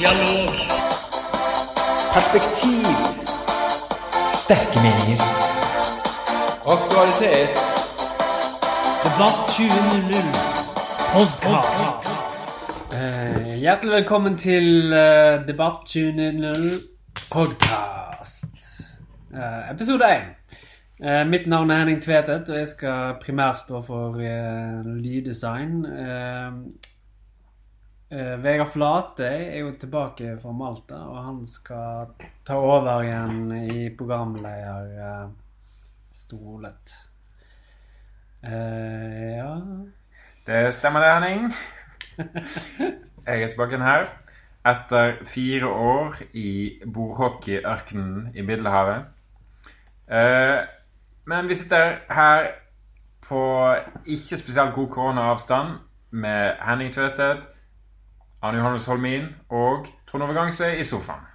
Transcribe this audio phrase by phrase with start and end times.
[0.00, 0.54] Dialog.
[2.14, 2.86] Perspektiv.
[4.34, 5.20] Sterke meninger.
[6.74, 7.50] Aktualitet.
[9.04, 10.24] Debatt 2000.
[11.12, 12.08] Podkast.
[12.92, 16.80] Eh, hjertelig velkommen til eh, Debatt 20.00
[17.32, 18.56] podkast.
[19.34, 20.20] Eh, episode 1.
[21.04, 25.84] Eh, mitt navn er Henning Tvetet, og jeg skal primært stå for eh, lyddesign.
[25.84, 26.52] Eh,
[28.10, 32.06] eh, Vegard Flate er jo tilbake fra Malta, og han skal
[32.46, 36.96] ta over igjen i programlederstolet.
[38.44, 39.60] Eh, ja
[40.46, 41.52] Det stemmer det, Henning.
[43.26, 44.06] Jeg er tilbake igjen her
[44.66, 49.08] etter fire år i bordhockeyørkenen i Middelhavet.
[50.10, 50.60] Uh,
[51.24, 52.50] men vi sitter her
[53.24, 53.40] på
[54.06, 55.78] ikke spesielt god koronaavstand
[56.10, 57.46] med Henning Tvetet,
[58.40, 61.26] Anne Johannes Holmin og Trond Ove Gangsøy i sofaen.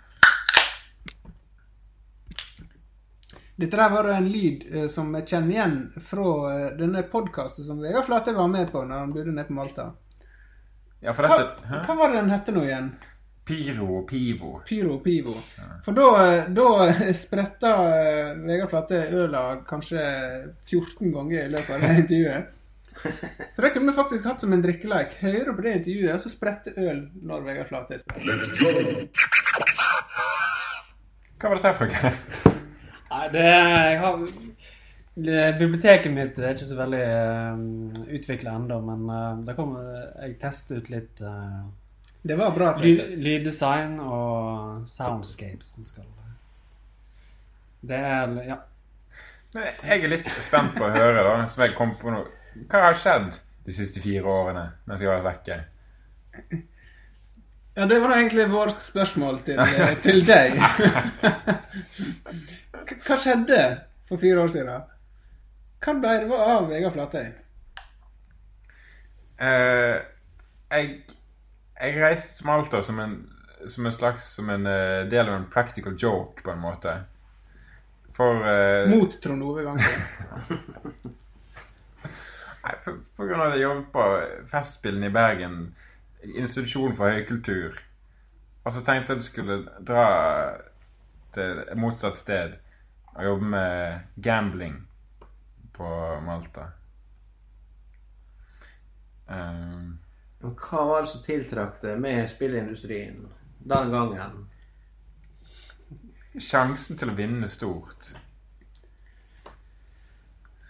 [3.56, 7.78] Dette der var en lyd eh, som jeg kjenner igjen fra eh, denne podkasten som
[7.80, 9.86] Vegard Flate var med på når han bodde nede på Malta.
[11.06, 11.84] Ja, for Hva, dette hæ?
[11.86, 12.90] hva var det den hette nå igjen?
[13.46, 14.52] Pyro og Pivo.
[14.66, 15.38] Pyro Pivo.
[15.86, 16.90] For da, eh, da
[17.22, 20.04] spretta eh, Vegard Flate øla kanskje
[20.66, 22.55] 14 ganger i løpet av det intervjuet.
[23.54, 25.16] Så det kunne vi faktisk hatt som en drikkeleik.
[25.22, 28.02] Høre på det intervjuet, så spretter øl når Vegard Flate.
[31.40, 32.12] Hva var dette for noe?
[33.12, 34.20] Nei, det jeg har
[35.16, 39.86] det, Biblioteket mitt er ikke så veldig uh, utvikla ennå, men uh, da kommer
[40.20, 41.64] jeg teste ut litt uh,
[42.20, 42.74] Det var bra.
[42.82, 45.76] lyddesign og soundscapes.
[45.78, 46.10] som skal
[47.82, 48.64] Det er Ja.
[49.56, 51.46] Jeg er litt spent på å høre, da.
[51.48, 52.28] som jeg kom på noe.
[52.70, 56.64] Hva har skjedd de siste fire årene mens jeg har vært vekke?
[57.76, 60.56] Ja, det var egentlig vårt spørsmål til, eh, til deg.
[63.06, 63.62] Hva skjedde
[64.08, 64.86] for fire år siden?
[65.84, 67.26] Hva ble det av Vegard Flatøy?
[69.36, 70.00] Uh,
[70.72, 70.94] jeg,
[71.82, 73.18] jeg reiste til Malta som en,
[73.68, 76.96] som en slags som en uh, del av en practical joke, på en måte.
[78.16, 81.12] For uh, Mot Trond Ove Gangsø.
[82.66, 84.06] Nei, på, på grunn av at jeg jobbet på
[84.50, 85.58] Festspillene i Bergen,
[86.26, 87.78] institusjon for høykultur.
[88.66, 90.06] Og så tenkte jeg at jeg skulle dra
[91.36, 92.56] til et motsatt sted
[93.14, 94.80] og jobbe med gambling
[95.76, 95.92] på
[96.26, 96.72] Malta.
[99.30, 100.00] Um,
[100.42, 103.24] Hva var det som tiltrakk deg med spillindustrien
[103.66, 104.44] den gangen?
[106.42, 108.12] sjansen til å vinne stort.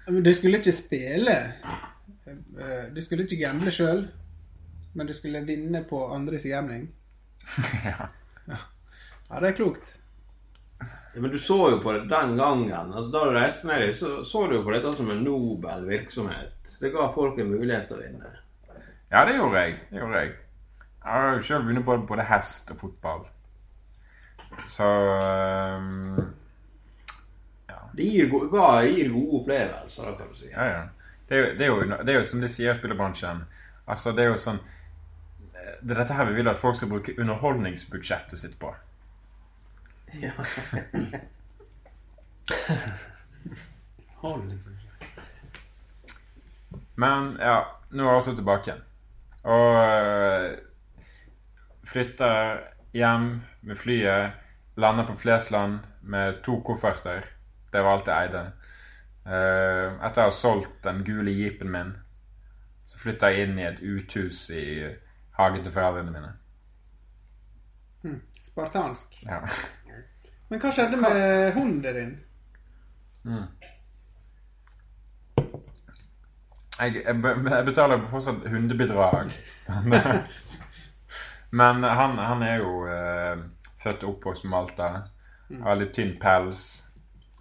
[0.07, 1.35] Men Du skulle ikke spille.
[2.27, 4.07] eh, Du skulle ikke gamble sjøl,
[4.93, 6.89] men du skulle vinne på andres gambling.
[7.85, 8.07] ja.
[9.29, 9.99] Ja, det er klokt.
[11.15, 12.71] Ja, men du så jo på det den gangen.
[12.93, 15.85] Altså, da du reiste ned dit, så så du jo på dette som en nobel
[15.87, 16.75] virksomhet.
[16.81, 18.33] Det ga folk en mulighet til å vinne.
[19.11, 19.77] ja, det gjorde jeg.
[19.91, 20.33] Det gjorde jeg.
[21.05, 23.25] Jeg har jo sjøl vunnet både, både hest og fotball.
[24.67, 24.85] Så
[25.79, 26.19] um,
[27.95, 30.49] Det gir, go ga, gir gode opplevelser, da kan du si.
[30.51, 30.83] Ja, ja.
[31.29, 31.75] Det er, jo, det, er jo,
[32.05, 33.43] det er jo som de sier i spillebransjen.
[33.85, 34.59] Altså, det er jo sånn
[35.81, 38.69] Det er dette her vi vil at folk skal bruke underholdningsbudsjettet sitt på.
[40.21, 40.31] Ja.
[44.21, 44.73] Hold liksom.
[46.95, 47.57] Men ja,
[47.91, 48.83] nå er jeg også tilbake igjen.
[49.45, 50.57] Og øh,
[51.85, 52.61] flytter
[52.95, 54.41] hjem med flyet.
[54.75, 57.34] Lander på Flesland med to kofferter.
[57.75, 58.45] Det var alt jeg eide.
[59.25, 61.95] Uh, etter å ha solgt den gule jeepen min,
[62.87, 64.65] så flytta jeg inn i et uthus i
[65.35, 66.33] hagen til foreldrene mine.
[68.45, 69.17] Spartansk.
[69.25, 69.41] Ja.
[70.49, 72.13] Men hva skjedde med hunden din?
[73.25, 73.47] Mm.
[76.79, 79.31] Jeg, jeg, jeg betaler fortsatt hundebidrag.
[79.91, 80.23] Men,
[81.49, 83.37] men han, han er jo eh,
[83.79, 84.87] født og oppvokst på Malta.
[85.63, 86.65] Har litt tynn pels.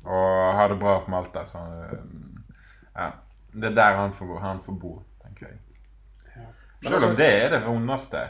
[0.04, 1.44] Og har det bra på Malta.
[1.48, 1.98] Så eh,
[2.94, 3.10] ja.
[3.54, 5.60] Det er der han får, han får bo, tenker jeg.
[6.84, 8.24] Selv om det er det vondeste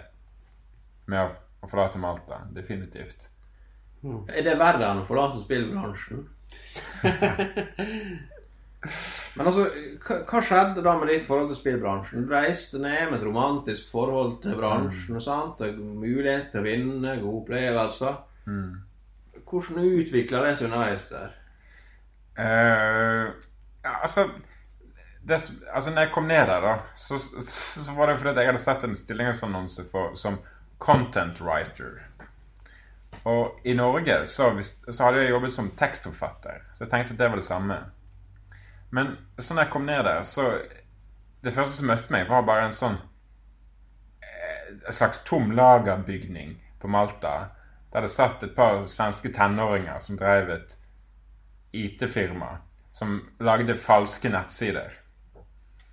[1.10, 1.30] med å,
[1.64, 2.42] å forlate Malta.
[2.54, 3.30] Definitivt.
[4.04, 6.26] Er det verre enn å forlate spillbransjen?
[9.34, 9.64] Men altså,
[10.04, 12.26] hva, skjedde da med ditt forhold til spillbransjen?
[12.26, 15.20] Du reiste ned med et romantisk forhold til bransjen.
[15.24, 15.62] sant?
[15.64, 18.20] Og Mulighet til å vinne, gode opplevelser.
[18.44, 18.74] Mm.
[19.48, 21.32] Hvordan utvikla det seg underveis der?
[22.38, 23.30] Eh,
[23.84, 24.28] altså,
[25.22, 25.38] det,
[25.72, 28.62] altså når jeg kom ned der, da, så, så, så var det fordi jeg hadde
[28.62, 30.40] sett en stillingsannonse for, som
[30.78, 32.02] content writer
[33.24, 34.50] Og i Norge så,
[34.90, 37.78] så hadde jeg jobbet som tekstforfatter, så jeg tenkte at det var det samme.
[38.90, 40.58] Men så når jeg kom ned der, så
[41.44, 42.94] Det første som møtte meg, var bare en sånn
[44.24, 47.50] eh, En slags tom lagerbygning på Malta.
[47.92, 50.76] Der det satt et par svenske tenåringer som drev et
[51.74, 52.56] IT-firma.
[52.94, 54.90] Som lagde falske nettsider.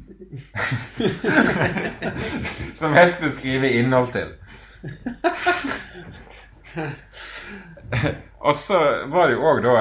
[2.79, 4.27] som jeg skulle skrive innhold til.
[8.47, 8.79] Og så
[9.11, 9.71] var det jo òg da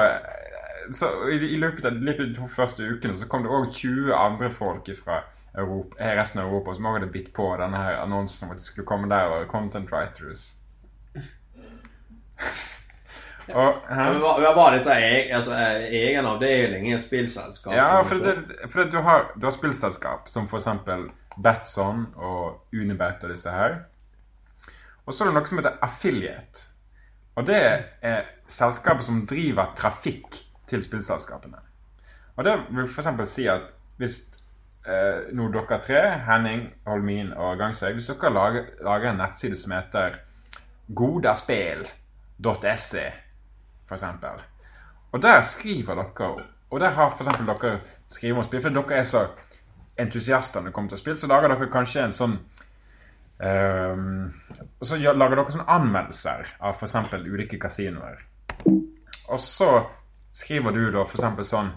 [0.93, 4.89] så i, løpet av de to første ukene så kom det òg 20 andre folk
[4.97, 5.21] fra
[5.55, 8.65] eh, resten av Europa som òg hadde bitt på denne her annonsen om at de
[8.65, 10.41] skulle komme der og være content writers.
[13.55, 17.73] og, vi Men hva, hva var dette eg, altså, eh, egen avdeling i et spillselskap?
[17.75, 23.23] Ja, for, det, for det, du, har, du har spillselskap som eksempel Batson og Unibet
[23.23, 23.81] og disse her.
[25.05, 26.67] Og så er det noe som heter affiliate.
[27.39, 27.61] Og det
[28.03, 31.61] er selskapet som driver trafikk til spillselskapene.
[32.35, 33.29] Og det vil f.eks.
[33.29, 34.17] si at hvis
[34.87, 39.71] eh, nå dere tre, Henning, Holmin og Gangsøy, hvis dere lager, lager en nettside som
[39.75, 40.09] heter
[40.97, 43.05] godaspill.se,
[43.91, 44.03] f.eks.
[45.11, 46.33] Og der skriver dere
[46.71, 47.37] Og der har f.eks.
[47.47, 47.79] dere
[48.09, 49.27] skrevet om spill, for dere er så
[49.99, 52.37] entusiaster når det kommer til spill, så lager dere kanskje en sånn
[53.41, 54.27] Um,
[54.85, 56.93] så lager dere sånne anmeldelser av f.eks.
[57.25, 58.19] ulike kasinoer.
[59.33, 59.69] Og så
[60.37, 61.49] skriver du da f.eks.
[61.49, 61.71] sånn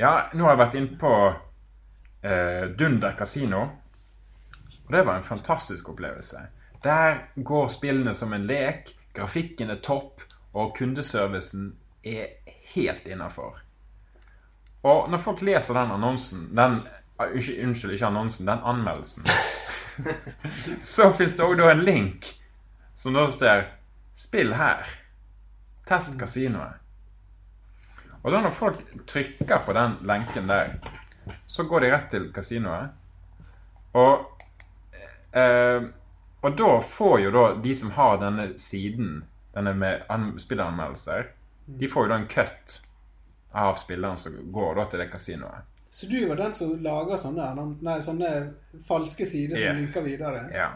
[0.00, 3.62] Ja, nå har jeg vært inne på uh, Dunder kasino.
[4.84, 6.42] Og det var en fantastisk opplevelse.
[6.82, 8.90] Der går spillene som en lek.
[9.14, 11.72] Grafikken er topp, og kundeservicen
[12.04, 12.26] er
[12.74, 13.58] helt innafor.
[14.84, 16.82] Og når folk leser den annonsen den,
[17.18, 19.22] Unnskyld, ikke annonsen, den anmeldelsen
[20.94, 22.26] så fins det òg da en link
[22.98, 23.68] som da ser
[24.14, 24.86] 'Spill her'.
[25.86, 26.80] Test kasinoet.
[28.22, 30.74] Og da når folk trykker på den lenken der,
[31.46, 32.90] så går de rett til kasinoet.
[33.92, 34.24] Og,
[35.32, 35.82] eh,
[36.40, 39.24] og da får jo da de som har denne siden,
[39.54, 40.02] denne med
[40.42, 41.30] spilleranmeldelser,
[41.66, 42.80] de får jo da en cut
[43.54, 45.70] av spilleren som går da til det kasinoet.
[45.94, 47.44] Så du var den som lager sånne,
[47.86, 48.30] nei, sånne
[48.82, 49.96] falske sider som Yes.
[50.02, 50.40] videre?
[50.50, 50.72] Ja.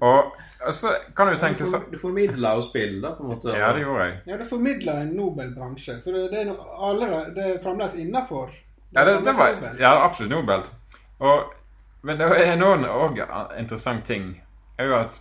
[0.00, 0.32] Og,
[0.66, 3.54] og så kan du tenke sånn du formidla jo spill, da, på en måte.
[3.54, 4.16] Ja, det gjorde jeg.
[4.26, 7.94] Ja, du formidler en nobel bransje, så det, det, er, no, allerede, det er fremdeles
[8.02, 8.50] innafor.
[8.90, 10.64] Ja, det, det var ja, absolutt Nobel.
[11.22, 11.52] Og,
[12.02, 13.20] men det er noen òg
[13.60, 14.32] interessant ting.
[14.78, 15.20] er jo at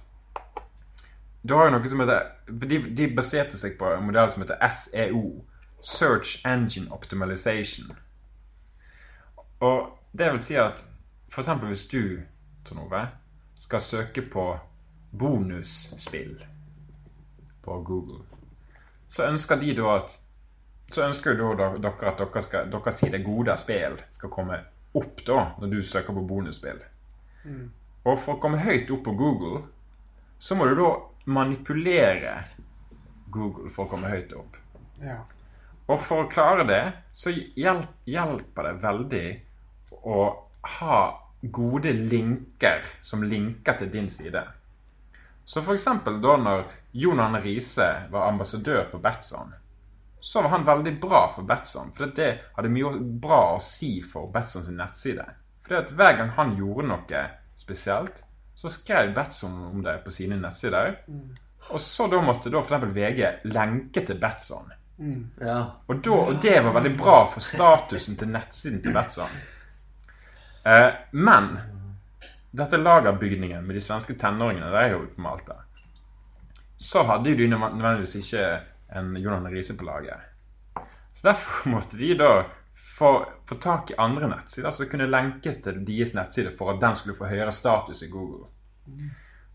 [1.41, 4.59] du har jo noe som heter De, de baserte seg på en modell som heter
[4.75, 5.23] SEO.
[5.81, 7.93] Search Engine Optimalization.
[9.63, 10.83] Og det vil si at
[11.37, 12.19] eksempel hvis du,
[12.67, 13.05] Trond Ove,
[13.59, 14.45] skal søke på
[15.11, 16.43] bonusspill
[17.63, 18.23] på Google,
[19.07, 20.19] så ønsker de da at
[20.91, 24.57] så ønsker jo da dere at dere skal, dere sier det gode spill skal komme
[24.97, 26.79] opp da, når du søker på bonusspill.
[28.03, 29.61] Og for å komme høyt opp på Google,
[30.39, 30.89] så må du da
[31.25, 32.35] manipulere
[33.29, 34.57] Google for å komme høyt opp.
[35.01, 35.21] Ja.
[35.89, 36.81] Og for å klare det,
[37.11, 39.27] så hjelp, hjelper det veldig
[40.05, 40.19] å
[40.77, 40.99] ha
[41.41, 44.43] gode linker som linker til din side.
[45.49, 49.55] Så eksempel da når Jon Arne Riise var ambassadør for Betson,
[50.19, 52.91] så var han veldig bra for Betson, for det hadde mye
[53.23, 55.25] bra å si for Betson sin nettside.
[55.65, 57.23] Fordi at hver gang han gjorde noe
[57.57, 58.21] spesielt,
[58.59, 60.97] så skrev Batson om det på sine nettsider.
[61.69, 64.73] Og så da måtte da eksempel VG lenke til Betson.
[65.39, 65.59] Ja.
[65.87, 69.31] Og, da, og det var veldig bra for statusen til nettsiden til Batson.
[70.67, 71.47] Eh, men
[72.51, 75.61] dette lagerbygningen med de svenske tenåringene, det er jo på Malta.
[76.75, 78.45] Så hadde jo de nødvendigvis ikke
[78.99, 80.19] en Jonan Riise på laget.
[81.15, 82.33] Så derfor måtte de da
[82.99, 86.97] få, få tak i andre nettsider som kunne lenkes til deres nettside for at den
[86.99, 88.49] skulle få høyere status i Google.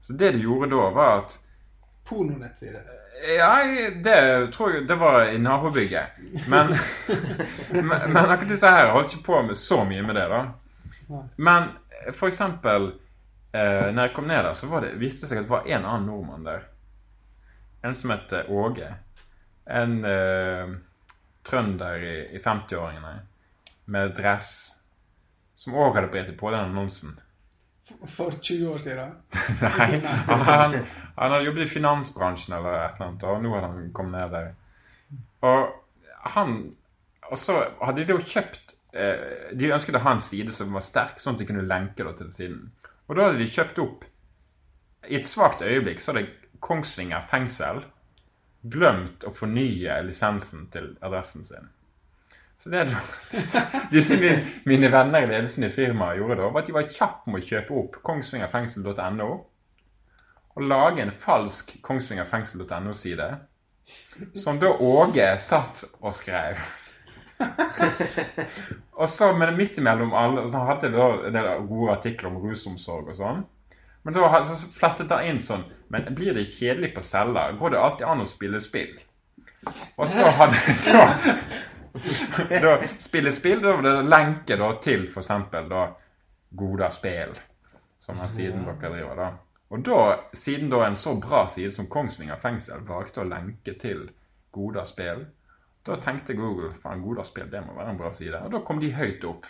[0.01, 1.39] Så det de gjorde da, var at
[2.09, 2.81] Pornonettside.
[3.37, 3.53] ja,
[4.05, 6.19] det tror jeg det var i nabobygget.
[6.49, 6.75] Men,
[7.89, 10.43] men, men akkurat disse her holdt ikke på med så mye med det, da.
[11.37, 11.71] Men
[12.13, 12.91] for eksempel
[13.53, 15.69] eh, når jeg kom ned der, så var det, viste det seg at det var
[15.69, 16.67] en annen nordmann der.
[17.85, 18.91] En som het eh, Åge.
[19.65, 20.75] En eh,
[21.45, 23.15] trønder i, i 50-åringene
[23.87, 24.51] med dress.
[25.57, 27.15] Som òg hadde bredt på den annonsen.
[27.85, 29.15] For- For 20 år siden.
[29.61, 30.01] Nei,
[30.49, 30.77] han,
[31.17, 34.33] han hadde jobbet i finansbransjen eller et eller annet, og nå hadde han kommet ned
[34.33, 34.53] der.
[35.45, 35.75] Og
[36.35, 36.55] han
[37.31, 40.85] Og så hadde de da kjøpt eh, De ønsket å ha en side som var
[40.85, 42.71] sterk, sånn at de kunne lenke da til siden.
[43.09, 44.05] Og da hadde de kjøpt opp
[45.09, 46.27] I et svakt øyeblikk så hadde
[46.65, 47.83] Kongsvinger fengsel
[48.65, 51.67] glemt å fornye lisensen til adressen sin.
[52.65, 52.97] Så det
[53.93, 57.29] disse mine, mine venner i ledelsen i firmaet gjorde da, var at de var kjappe
[57.29, 59.27] med å kjøpe opp kongsvingerfengsel.no
[60.55, 63.27] og lage en falsk kongsvingerfengsel.no-side,
[64.41, 66.63] som da Åge satt og skrev.
[69.01, 73.13] og så, men midt imellom alle så hadde da en del gode artikler om rusomsorg
[73.13, 73.45] og sånn.
[74.07, 77.47] Men da så flettet han inn sånn Men blir det kjedelig på cella?
[77.57, 78.97] Går det alltid an å spille spill?
[79.97, 81.05] Og så hadde da,
[82.65, 85.09] da Spille spill, da var det lenke da til
[85.71, 85.85] da
[86.51, 87.35] Goda Spel,
[87.99, 89.31] som den siden dere driver, da.
[89.71, 90.01] Og da,
[90.33, 94.09] siden da en så bra side som Kongsvinger fengsel valgte å lenke til
[94.55, 95.25] gode spill,
[95.85, 98.39] da tenkte Google faen, gode spill det må være en bra side.
[98.47, 99.49] Og da kom de høyt opp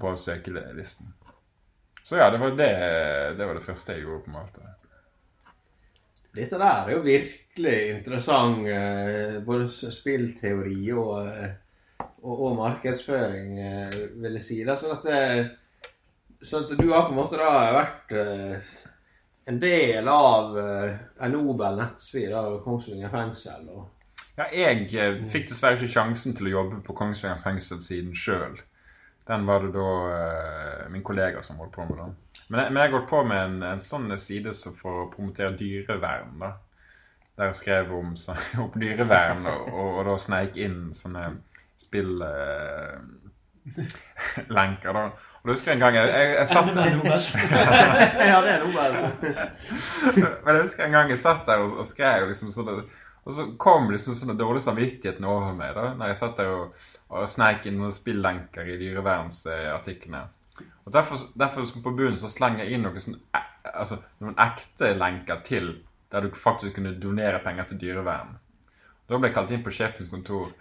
[0.00, 1.10] på søkelisten.
[2.02, 2.70] Så ja, det var det,
[3.38, 4.70] det var det første jeg gjorde på en måte.
[6.34, 8.68] Dette der er jo virkelig interessant.
[8.70, 11.50] eh, Både spillteori og, eh,
[12.22, 14.60] og, og markedsføring, eh, vil jeg si.
[14.62, 18.72] Er sånn at, det, sånn at du har på en måte da vært uh,
[19.50, 23.68] en del av uh, en nobel nettside av Kongsvinger fengsel.
[23.74, 23.86] Og,
[24.38, 28.60] Ja, jeg uh, fikk dessverre ikke sjansen til å jobbe på Kongsvinger fengsel-siden sjøl.
[29.30, 31.98] Den var det da eh, min kollega som holdt på med.
[32.00, 32.06] da.
[32.48, 35.52] Men jeg, men jeg holdt på med en, en sånn side som for å promotere
[35.54, 36.32] dyrevern.
[36.40, 36.48] da.
[37.38, 38.34] Der jeg skrev om, så,
[38.64, 41.28] om dyrevern, og, og, og da sneik inn sånne
[41.80, 43.10] spillenker.
[44.98, 45.10] da.
[45.40, 46.88] Og du husker en gang jeg, jeg, jeg satt der
[48.30, 48.96] ja, det er nobel.
[50.44, 53.46] Men jeg husker en gang jeg satt der og, og skrev liksom sånn Og så
[53.60, 56.76] kom liksom sånn dårlig samvittigheten over meg da når jeg satt der og,
[57.08, 60.26] og sneik inn noen spillenker i dyrevernsartiklene.
[60.84, 64.92] Og derfor, derfor på bunnen så slenger jeg inn noen, sånn, e- altså, noen ekte
[64.98, 65.72] lenker til
[66.10, 68.36] der du faktisk kunne donere penger til dyrevern.
[69.10, 70.52] Da ble jeg kalt inn på sjefens kontor.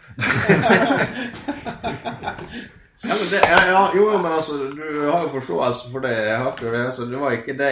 [3.00, 6.10] Ja, men det, ja, jo, men altså, du har jo forståelse for det.
[6.12, 7.70] Jeg har ikke det, altså, det, var ikke det,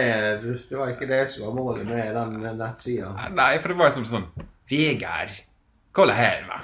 [0.70, 3.10] det var ikke det som var målet med den nettsida.
[3.36, 4.24] Nei, for det var liksom sånn
[4.72, 5.36] Vegard,
[5.92, 6.62] kolla her, va.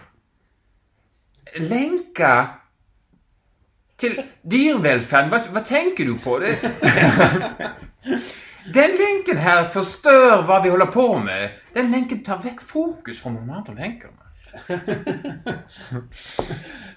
[1.61, 2.57] Lenker
[4.01, 4.17] til
[4.49, 6.41] dyrevelferd, hva, hva tenker du på?
[6.41, 6.57] Det?
[8.73, 11.59] Den lenken her forstør hva vi holder på med.
[11.75, 14.15] Den lenken tar vekk fokus fra noen andre lenker.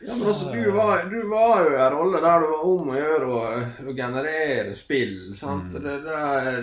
[0.08, 2.92] Ja, men altså, du var, du var jo i en rolle der det var om
[2.94, 3.40] å gjøre å,
[3.90, 5.74] å generere spill, sant?
[5.74, 5.84] Mm.
[5.84, 6.60] Det, der,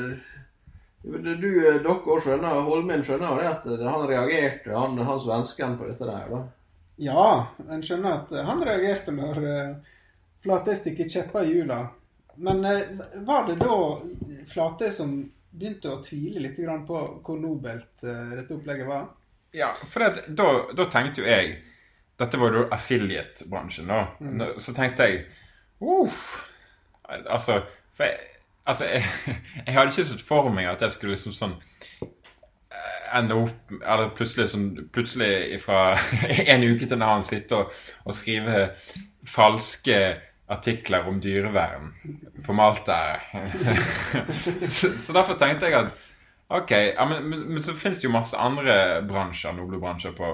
[1.03, 6.09] det, du, dere skjønner, Holmen skjønner det at han reagerte, han, han svensken, på dette
[6.09, 6.41] der, da.
[7.03, 7.27] Ja,
[7.69, 9.93] en skjønner at eh, han reagerte når uh,
[10.45, 11.79] Flate kjeppa kjepper i hjula.
[12.37, 12.81] Men eh,
[13.27, 14.01] var det da
[14.49, 15.17] Flate som
[15.55, 19.07] begynte å tvile litt grann på hvor nobelt eh, dette opplegget var?
[19.55, 21.61] Ja, for det, da, da tenkte jo jeg
[22.19, 24.01] Dette var jo affiliate-bransjen, da.
[24.23, 24.43] Mm.
[24.63, 25.25] Så tenkte jeg
[25.83, 26.45] Uff.
[27.11, 27.61] Altså,
[27.95, 28.19] for jeg,
[28.67, 29.05] altså jeg,
[29.67, 31.57] jeg hadde ikke sett for meg at jeg skulle liksom sånn
[32.03, 35.97] eh, ende opp Eller plutselig sånn Plutselig fra
[36.55, 37.75] en uke til en annen sitte og,
[38.07, 38.71] og skrive
[39.27, 39.99] falske
[40.47, 41.95] artikler om dyrevern
[42.47, 43.21] på Malta.
[44.61, 46.11] så, så derfor tenkte jeg at
[46.55, 50.29] Ok, ja, men, men, men så finnes det jo masse andre bransjer, noble bransjer på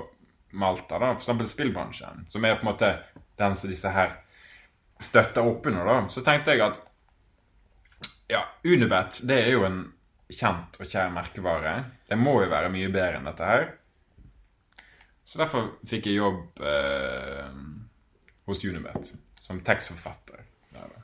[0.59, 0.99] Malta.
[0.99, 2.89] da, eksempel spillbransjen, som er på en måte
[3.39, 4.17] den som disse her
[5.01, 5.87] støtter opp under.
[5.87, 5.95] da.
[6.11, 6.83] Så tenkte jeg at
[8.31, 9.81] ja, Unibet det er jo en
[10.31, 11.77] kjent og kjær merkevare.
[12.11, 13.67] Det må jo være mye bedre enn dette her.
[15.25, 17.51] Så derfor fikk jeg jobb eh,
[18.51, 20.47] hos Unibet som tekstforfatter.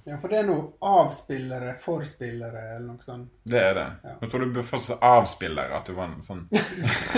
[0.07, 3.33] Ja, for det er noe avspillere, forspillere eller noe sånt.
[3.43, 3.87] Det er det.
[4.07, 4.13] Ja.
[4.21, 6.45] Nå tror du burde få så avspiller at du var en sånn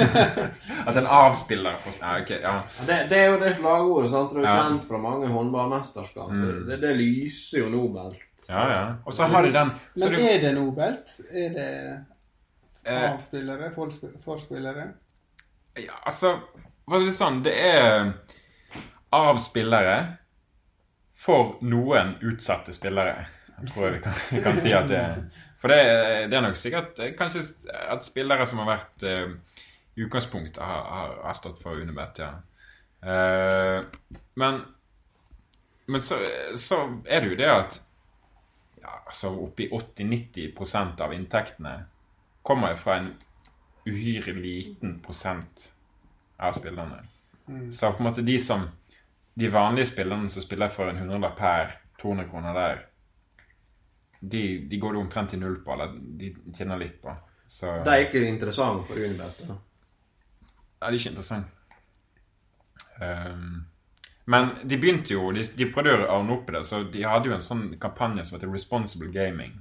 [0.88, 2.30] At en avspiller får Ja, ok.
[2.40, 2.54] Ja.
[2.88, 4.32] Det, det er jo det slagordet, sant?
[4.32, 4.62] Det er jo Ja.
[4.62, 6.30] kjent fra mange håndballmesterskap.
[6.32, 6.62] Mm.
[6.70, 8.25] Det, det lyser jo nobelt.
[8.48, 8.84] ja, ja.
[9.04, 11.18] Og så har de den så Men du, er det nobelt?
[11.34, 11.68] Er det
[12.87, 13.68] eh, avspillere,
[14.25, 14.88] forspillere?
[15.76, 16.38] ja, Altså,
[16.88, 18.14] var det sånn Det er
[19.12, 19.98] avspillere
[21.18, 23.26] for noen utsatte spillere.
[23.58, 25.02] Jeg tror vi kan, vi kan si at det
[25.58, 25.78] For det,
[26.30, 27.42] det er nok sikkert eh, kanskje
[27.90, 29.32] at spillere som har vært uh,
[29.98, 32.37] i utgangspunktet har, har, har stått for Unibet, ja.
[33.02, 33.82] Uh,
[34.38, 34.60] men
[35.88, 36.18] men så,
[36.54, 37.78] så er det jo det at
[38.82, 41.72] ja, altså oppi 80-90% av inntektene
[42.44, 43.08] kommer jo fra en
[43.88, 45.70] uhyre liten prosent
[46.37, 47.00] av spillerne.
[47.72, 48.66] Så på en måte de som
[49.38, 52.80] De vanlige spillerne som spiller for en hundrelapp per 200 kroner der,
[54.21, 57.14] de, de går det omtrent til null på, eller de tjener litt på.
[57.49, 59.40] Så Det er ikke interessant for Unibet.
[59.49, 59.57] Nei,
[60.80, 61.47] det er ikke interessant.
[63.00, 63.66] Um,
[64.26, 67.30] men de begynte jo De, de prøvde å ordne opp i det, så de hadde
[67.30, 69.54] jo en sånn kampanje som heter Responsible Gaming.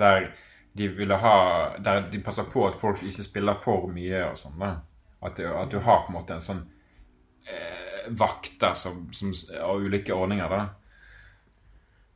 [0.00, 0.30] Der
[0.78, 1.36] de ville ha
[1.84, 4.58] Der de passer på at folk ikke spiller for mye og sånn.
[4.58, 4.72] da.
[5.22, 6.64] At, at du har på en måte en sånn
[7.46, 10.66] eh, vakter som, som, av ulike ordninger, da.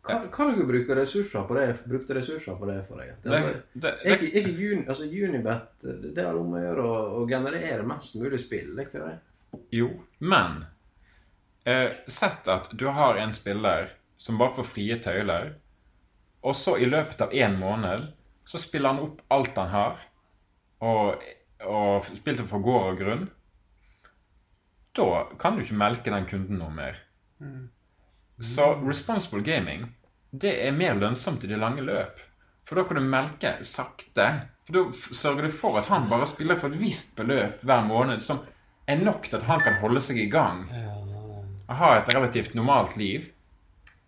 [0.03, 3.13] Hva, hva du bruker ressurser på det, brukte ressurser på det for deg?
[3.23, 5.85] Altså, det, det, ikke altså Unibet
[6.17, 9.13] det har om å gjøre å, å generere mest mulig spill, ikke det?
[9.71, 10.65] Jo, men
[11.69, 15.55] eh, Sett at du har en spiller som bare får frie tøyler,
[16.43, 18.11] og så i løpet av én måned
[18.47, 20.03] så spiller han opp alt han har,
[20.83, 21.23] og,
[21.63, 23.25] og spilte for gård og grunn.
[24.97, 26.99] Da kan du ikke melke den kunden noe mer.
[28.43, 29.87] Så responsible gaming
[30.33, 32.21] det er mer lønnsomt i det lange løp.
[32.69, 34.27] For da kan du melke sakte.
[34.65, 38.23] For da sørger du for at han bare spiller for et visst beløp hver måned,
[38.25, 38.41] som
[38.89, 40.65] er nok til at han kan holde seg i gang.
[41.69, 43.27] Og ha et relativt normalt liv,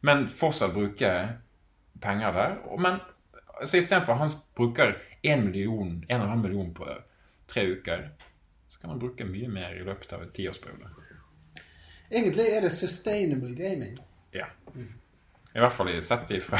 [0.04, 1.10] men fortsatt bruke
[2.00, 2.56] penger der.
[2.80, 3.00] Men
[3.64, 6.88] så istedenfor han bruker 1 million, 1,5 million på
[7.48, 8.08] tre uker,
[8.84, 10.90] kan man bruke mye mer i løpet av en tiårsperiode.
[12.10, 13.94] Egentlig er det sustainable gaming.
[14.36, 14.50] Ja.
[15.54, 16.58] I hvert fall sett ifra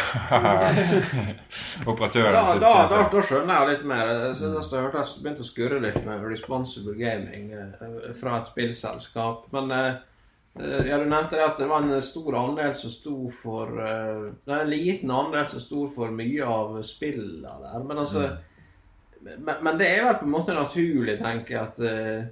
[1.90, 4.12] operatøren Da, sitt da, da, da skjønner jeg litt mer.
[4.38, 9.45] Synes jeg hørte jeg begynte å skurre litt med responsible gaming eh, fra et spillselskap.
[9.52, 10.00] Men eh,
[10.88, 14.57] ja, du nevnte det at det var en stor andel som sto for eh, Det
[14.57, 17.85] er en liten andel som sto for mye av spillene der.
[17.85, 18.31] Men altså
[19.25, 22.25] men, men det er vel på en måte naturlig, tenker jeg, at, eh,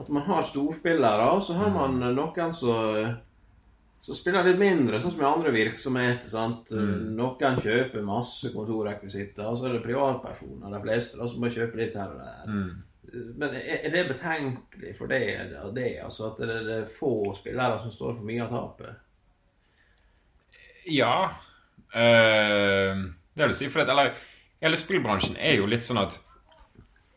[0.00, 3.16] at man har storspillere, og så har man noen som
[4.08, 6.30] så spiller litt mindre, sånn som i andre virksomheter.
[6.30, 6.70] sant?
[6.72, 11.80] Noen kjøper masse kontorrekvisitter, og så er det privatpersoner, de fleste, da, som må kjøpe
[11.80, 12.46] litt her og der.
[12.46, 12.70] Mm.
[13.40, 15.20] Men er, det betenkelig for det,
[15.74, 19.04] det altså at det, det er få spillere som står for mye av tapet?
[20.88, 21.14] Ja.
[21.92, 24.14] eh, det vil si, for at, eller,
[24.62, 26.20] hele spillbransjen er jo litt sånn at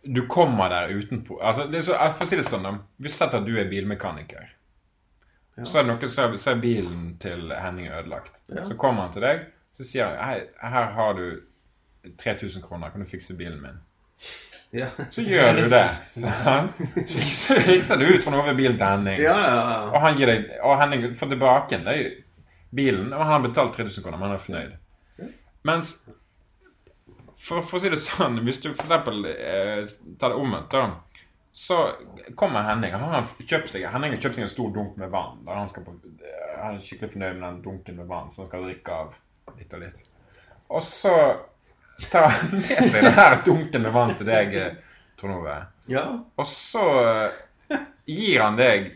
[0.03, 2.65] du kommer der utenpå altså, det er så, For å si det sånn,
[2.97, 4.49] hvis Vi setter at du er bilmekaniker.
[5.63, 8.39] Så er det noen som så er bilen til Henning ødelagt.
[8.49, 8.63] Ja.
[8.65, 9.43] Så kommer han til deg
[9.81, 11.41] så sier han, hei, her har du
[12.21, 13.79] 3000 kroner, kan du fikse bilen min?
[14.71, 15.87] Ja, Så gjør du det.
[17.35, 19.17] Så fikser- du ut fra over bilen til Henning.
[19.21, 19.55] ja, ja.
[19.57, 19.79] ja.
[19.89, 21.81] Og han gir deg, og Henning får tilbake
[22.71, 24.77] bilen, og han har betalt 3000 kroner, men han er fornøyd.
[25.67, 25.91] Mens
[27.41, 29.81] for, for å si det sånn, hvis du eksempel eh,
[30.21, 31.91] tar det omvendt, da, så
[32.39, 32.93] kommer Henning.
[32.93, 35.41] Han har kjøpt seg, Henning har kjøpt seg en stor dunk med vann.
[35.47, 35.95] Der han, skal på,
[36.55, 39.75] han er skikkelig fornøyd med den dunken med vann, så han skal drikke av litt
[39.75, 40.03] og litt.
[40.71, 41.15] Og så
[42.11, 45.57] tar han med seg den her dunken med vann til deg, eh, Trond Ove.
[45.91, 46.05] ja.
[46.39, 48.93] Og så eh, gir han deg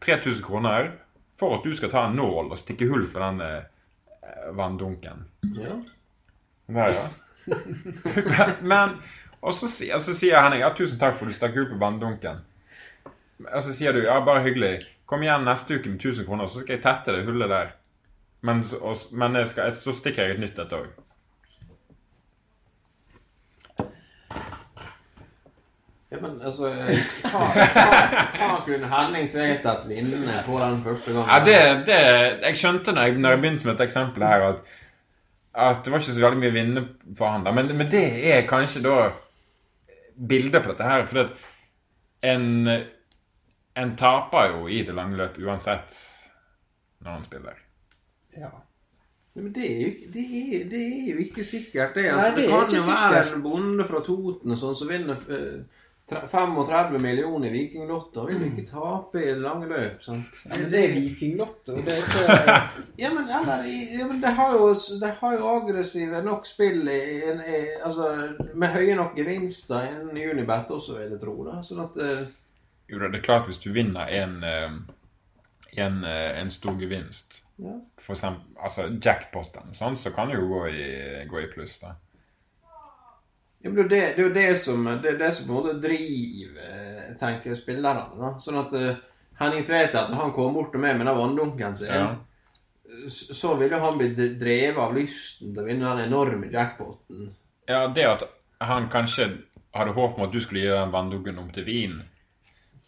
[0.00, 0.94] 3000 kroner
[1.40, 5.26] for at du skal ta en nål og stikke hull på den eh, vanndunken.
[5.58, 5.76] ja.
[6.70, 7.04] Der, ja.
[8.72, 8.98] Men
[9.40, 11.78] Og så, og så sier Henning ja, 'tusen takk for at du stakk ut på
[11.80, 12.42] bandedunken
[13.46, 14.84] Og så sier du 'ja, bare hyggelig'.
[15.06, 17.70] Kom igjen neste uke med 1000 kroner, så skal jeg tette det hullet der.
[18.42, 20.86] Men, og, men jeg skal, så stikker jeg et nytt et òg.
[26.10, 31.28] Ja, men altså Hva, hva, hva kunne Henning Tvetet vinne på den første gangen?
[31.30, 31.98] Ja, det, det
[32.48, 34.64] Jeg skjønte når jeg, når jeg begynte med et eksempel her, at,
[35.52, 36.84] at det var ikke så veldig mye å vinne
[37.18, 37.44] for han.
[37.44, 37.52] da.
[37.54, 38.96] Men, men det er kanskje da
[40.14, 41.06] bildet på dette her.
[41.10, 42.68] For at en,
[43.82, 45.96] en taper jo i det lange løp uansett
[47.00, 47.62] når han spiller.
[48.36, 48.50] Ja.
[49.34, 52.08] Men det er, jo, det, er, det er jo ikke sikkert, det.
[52.08, 54.90] Nei, Altså, det det, er kan jo være en bonde fra Toten og sånn som
[54.90, 55.79] vinner eh,
[56.10, 58.24] 35 millioner i Vikinglotto.
[58.26, 60.02] Vil du ikke tape i lange løp.
[60.02, 60.40] sant?
[60.44, 61.76] Ja, men det er vikinglotto.
[61.86, 62.34] Det er ikke
[62.98, 63.64] Ja, men, eller,
[63.98, 64.68] ja, men det har jo,
[65.00, 68.10] det har jo aggressive nok spill i, i, i, altså,
[68.54, 71.36] med høye nok gevinster innen Unibet også, vil jeg tro.
[71.48, 71.60] da.
[71.66, 72.26] Sånn at eh,
[72.90, 74.70] Jo da, det er klart hvis du vinner en, eh,
[75.86, 77.74] en, eh, en stor gevinst, Ja.
[78.00, 80.86] for eksempel altså jackpoten, sånn, så kan det jo gå i,
[81.28, 81.78] gå i pluss.
[81.82, 81.94] da.
[83.62, 87.16] Ja, det, det, er jo det som, det, det som på en måte driver eh,
[87.20, 88.06] tenker spillerne.
[88.16, 88.30] da.
[88.40, 88.94] Sånn at uh,
[89.40, 92.16] Henning Tvetet, når han kommer bort til meg med den vanndunken sin, Ja.
[93.08, 94.08] så vil jo han bli
[94.40, 97.34] drevet av lysten til å vinne den enorme jackpoten.
[97.68, 98.24] Ja, det at
[98.60, 99.28] han kanskje
[99.76, 102.00] hadde håp om at du skulle gjøre den vanndunken om til vin.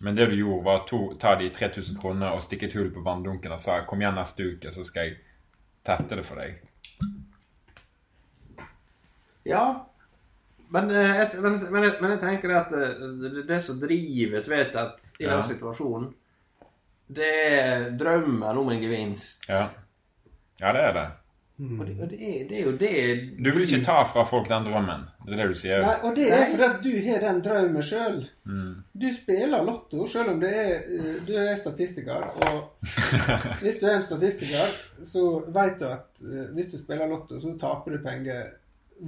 [0.02, 3.04] Men det du gjorde, var å ta de 3000 kronene og stikke et hull på
[3.04, 5.16] vanndunken og sa 'kom igjen neste uke, så skal jeg
[5.84, 6.58] tette det for deg'.
[9.44, 9.86] Ja,
[10.72, 14.40] Men, eh, et, men, men, jeg- men jeg tenker at eh, det, det som driver
[14.46, 15.34] Tvetet i Ja.
[15.36, 16.12] den situasjonen,
[17.12, 19.42] det er drømmen om en gevinst.
[19.48, 19.66] Ja.
[20.60, 21.08] ja, det er det.
[21.62, 22.94] Og, det, og det, er, det er jo det
[23.44, 25.04] Du vil ikke ta fra folk den drømmen.
[25.26, 25.82] Det er det du sier.
[25.84, 28.16] Nei, og det er fordi at du har den drømmen sjøl.
[28.48, 28.72] Mm.
[29.02, 32.24] Du spiller lotto selv om det er, eh, du er statistiker.
[32.48, 32.88] Og
[33.62, 34.72] hvis du er en statistiker,
[35.06, 36.08] så vet du at
[36.56, 38.48] hvis du spiller lotto, så taper du penger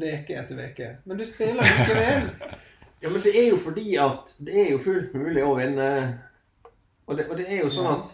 [0.01, 0.91] veke etter veke.
[1.05, 2.31] Men du spiller likevel.
[3.05, 5.89] Ja, men det er jo fordi at det er jo fullt mulig å vinne.
[7.05, 8.13] Og det, og det er jo sånn at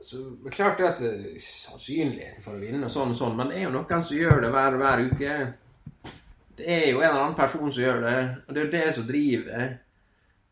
[0.00, 0.22] så,
[0.54, 3.66] Klart det at er sannsynligheten for å vinne og sånn og sånn, men det er
[3.66, 5.34] jo noen som gjør det hver, hver uke.
[6.56, 8.14] Det er jo en eller annen person som gjør det,
[8.46, 9.66] og det er jo det som driver.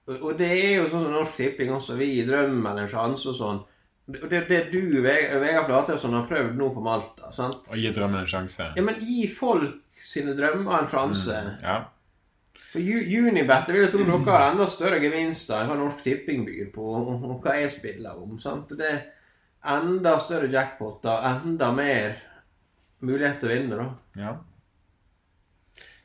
[0.05, 2.93] Og, og det er jo sånn som Norsk Tipping også, vi i Drøm eller en
[2.93, 3.65] sjanse og sånn.
[4.07, 7.33] Og det er det du, Vegard Flatøy, som har prøvd nå på Malta.
[7.35, 7.67] sant?
[7.73, 8.69] Å gi drømmen en sjanse.
[8.77, 11.37] Ja, men gi folk sine drømmer en sjanse.
[11.63, 11.77] Ja.
[12.73, 16.45] For Ju- Unibet jeg vil tro dere har enda større gevinster enn hva Norsk Tipping
[16.47, 18.39] byr på, og hva jeg spiller om.
[18.41, 18.69] sant?
[18.77, 19.05] Det er
[19.77, 22.17] enda større jackpoter, enda mer
[23.01, 23.89] mulighet til å vinne, da.
[24.23, 24.37] ja.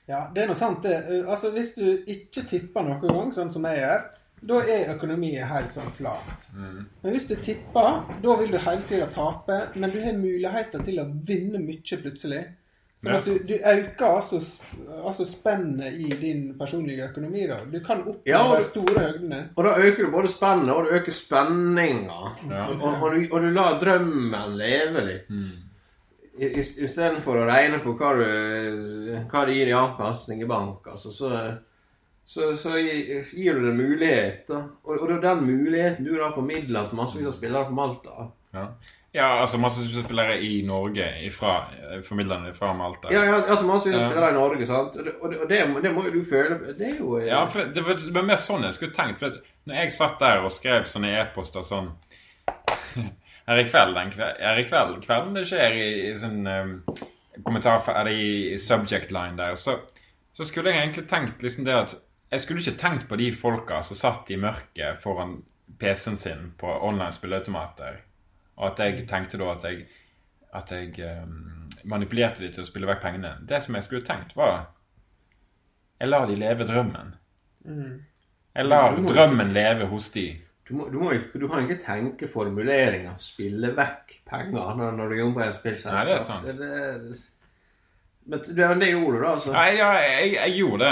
[0.10, 0.96] Ja, det er noe sant, det.
[1.10, 4.02] Eh, Altså, Hvis du ikke tipper noen gang, sånn som jeg gjør,
[4.50, 6.48] da er økonomien helt sånn flat.
[6.58, 11.00] Men hvis du tipper, da vil du hele tida tape, men du har muligheter til
[11.00, 12.42] å vinne mye plutselig.
[13.02, 14.38] Sånn at du, du øker altså,
[15.02, 17.48] altså spennet i din personlige økonomi.
[17.50, 17.56] da.
[17.66, 19.40] Du kan oppnå Ja, de store høydene.
[19.58, 22.20] Og da øker du både spennet, og du øker spenninga.
[22.52, 22.68] Ja.
[22.76, 25.34] Og, og, du, og du lar drømmen leve litt.
[26.42, 30.86] I- Istedenfor å regne på hva, du, hva det gir i avkastning i bank.
[30.94, 31.34] Altså, så,
[32.24, 34.46] så, så gir du det mulighet.
[34.48, 34.62] Da.
[34.86, 38.30] Og, og det er den muligheten du da formidler til massevis av spillere på Malta.
[38.54, 38.68] Ja.
[39.14, 41.66] Ja, altså masse spillere i Norge ifra,
[42.08, 43.10] formidlerne fra Malta.
[43.12, 44.96] Ja, ja, altså massevis av spillere i Norge, sant.
[44.96, 47.68] Og det, og det, det, må- jo du føle Det er jo eh, Ja, for
[47.76, 49.20] det var, det var mer sånn jeg skulle tenkt.
[49.20, 51.92] For når jeg satt der og skrev sånne e-poster sånn
[53.48, 56.74] Her i kveld, den kveld, her i kveld, kvelden det skjer i, i sånn um,
[57.44, 59.76] kommentar eller i, i subject line der, så,
[60.38, 61.96] så skulle jeg egentlig tenkt liksom det at
[62.32, 65.42] Jeg skulle ikke tenkt på de folka som satt i mørket foran
[65.82, 67.98] PC-en sin på online spilleautomater,
[68.62, 69.84] og at jeg tenkte da at jeg
[70.54, 73.36] at jeg um, manipulerte de til å spille vekk pengene.
[73.48, 74.72] Det som jeg skulle tenkt, var
[76.02, 77.14] Jeg lar de leve drømmen.
[78.56, 80.26] Jeg lar drømmen leve hos de.
[80.68, 85.18] Du, må, du, må, du kan ikke tenke formuleringer, spille vekk penger når, når du
[85.20, 85.98] jobber i et spillselskap.
[85.98, 86.48] Nei, det er sant.
[86.48, 86.72] Det,
[87.08, 87.20] det,
[88.32, 89.32] men det gjorde du, da.
[89.36, 89.52] altså.
[89.56, 90.92] Nei, ja, jeg, jeg gjorde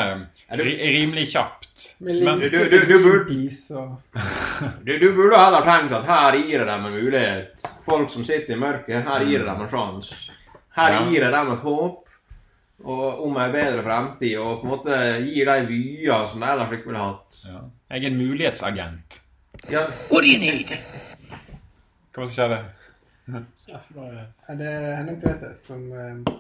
[0.50, 0.64] det du-
[0.98, 1.96] rimelig kjapt.
[2.00, 3.30] Men du- du- du burde-
[4.86, 7.66] Du, du burde heller tenkt at her gir jeg dem en mulighet.
[7.86, 10.16] Folk som sitter i mørket, her gir jeg dem en sjanse.
[10.76, 12.06] Her gir jeg dem et håp
[12.84, 16.72] og, om en bedre fremtid, og på en måte gir de vyer som de ellers
[16.78, 17.40] ikke ville hatt.
[17.46, 17.62] ja.
[17.92, 19.20] Jeg er en mulighetsagent.
[19.72, 20.70] Ja, What do you need?
[22.14, 22.60] Hva var det som skjedde?
[23.70, 26.34] Ja, Det er Henning Tvedtvedt som eh,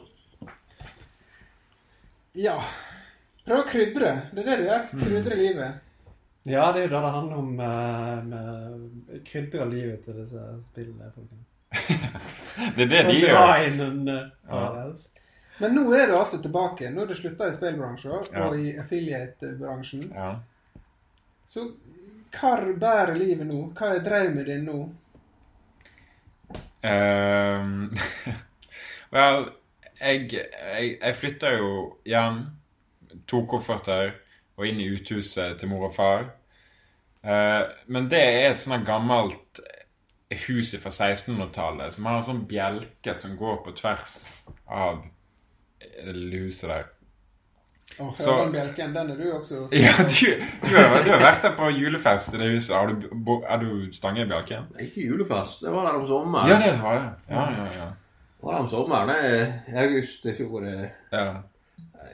[2.37, 2.57] Ja.
[3.45, 4.09] Prøv å krydre.
[4.33, 4.83] Det er det du gjør.
[5.03, 5.85] Krydre livet.
[6.49, 11.11] Ja, det er jo det det handler om Uh, med krydre livet til disse spillene.
[11.15, 11.45] folkene.
[12.75, 13.35] Det er det de gjør.
[13.35, 14.85] Ja.
[14.85, 14.93] eh.
[15.59, 16.89] Men nå er du altså tilbake.
[16.91, 18.45] Nå har du slutta i spillbransjen Ja.
[18.47, 20.07] og i affiliate-bransjen.
[20.15, 20.39] Ja.
[21.45, 21.65] Så
[22.35, 23.71] hva bærer livet nå?
[23.77, 24.79] Hva er drømmen din nå?
[26.79, 27.89] Um,
[29.11, 29.49] Vel,
[29.99, 31.69] jeg, jeg, jeg flytta jo
[32.05, 32.41] hjem.
[33.27, 34.11] To kofferter
[34.59, 36.27] og inn i uthuset til mor og far.
[37.23, 39.59] Eh, men det er et sånt gammelt
[40.45, 44.13] hus fra 1600-tallet som har en sånn bjelke som går på tvers
[44.69, 44.99] av
[46.05, 46.83] huset der.
[47.99, 51.41] Åh, Så- den bjelken, den er du også Ja, du, du, har, du har vært
[51.43, 52.75] der på julefest i det huset.
[52.75, 54.69] Har du, bo- er du stange i bjelken?
[54.79, 55.61] ikke julefest.
[55.65, 56.47] Det var der om sommeren.
[56.51, 57.33] Ja, det var det.
[57.33, 57.89] Ja, ja, ja.
[58.41, 60.65] Var det om sommeren eh, i august i fjor.
[60.67, 60.89] eh.
[61.11, 61.25] ja.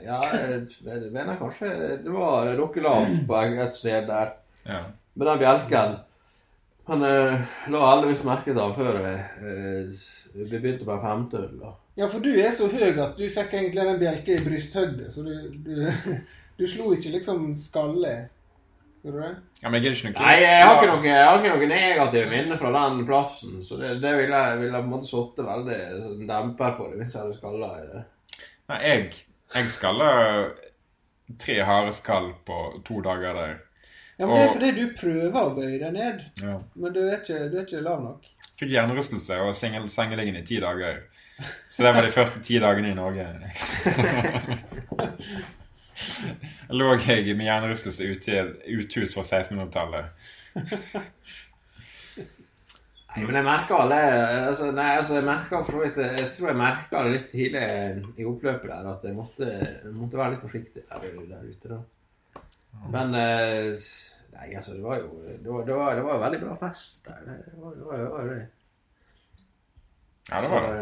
[0.06, 1.70] Ja, jeg jeg mener kanskje
[2.04, 4.34] det var lavt på et sted der.
[4.66, 4.84] ja.
[5.16, 5.96] Med den bjelken.
[6.88, 7.40] Han eh,
[7.72, 9.86] la heldigvis merke til han før eh,
[10.36, 11.60] vi begynte på en femteøl.
[11.62, 11.72] da.
[11.98, 15.24] Ja, for du er så høy at du fikk egentlig den bjelken i brysthøyde, så
[15.24, 15.32] du,
[15.66, 15.86] du,
[16.60, 18.16] du slo ikke liksom skalle.
[19.06, 19.34] Gjorde du det?
[19.62, 22.30] ja men jeg ikke noe Nei, jeg har ikke noe, jeg har ikke noe negative
[22.32, 23.60] minner fra den plassen.
[23.66, 26.98] Så det, det ville jeg, ville på en måte satt veldig sånn demper på det
[27.04, 28.02] hvis jeg hadde skalla i det.
[28.72, 29.04] Nei, jeg,
[29.54, 30.10] jeg skalla
[31.46, 33.54] tre hareskall på to dager der.
[34.18, 36.56] Ja, men Det er fordi du prøver å bøye deg ned, Ja.
[36.80, 38.30] men du er ikke, du er ikke lav nok.
[38.56, 41.02] Fikk hjernerystelse og sengeliggende i ti dager.
[41.70, 43.26] Så det var de første ti dagene i Norge.
[46.80, 50.06] lå jeg med hjernerystelse ute i et uthus fra 1600-tallet.
[53.16, 53.98] Nei, men jeg merker alle
[54.50, 57.62] altså, Nei, altså, jeg merker for så vidt Jeg tror jeg merka det litt tidlig
[58.20, 59.52] i oppløpet der, at jeg måtte,
[59.96, 62.42] måtte være litt forsiktig der, der ute, da.
[62.92, 63.88] Men eh,
[64.36, 67.22] Nei, altså, det var jo Det var, det var, det var veldig bra fest der.
[67.24, 68.42] Det var, det var, det var det.
[70.32, 70.82] Ja, det var det.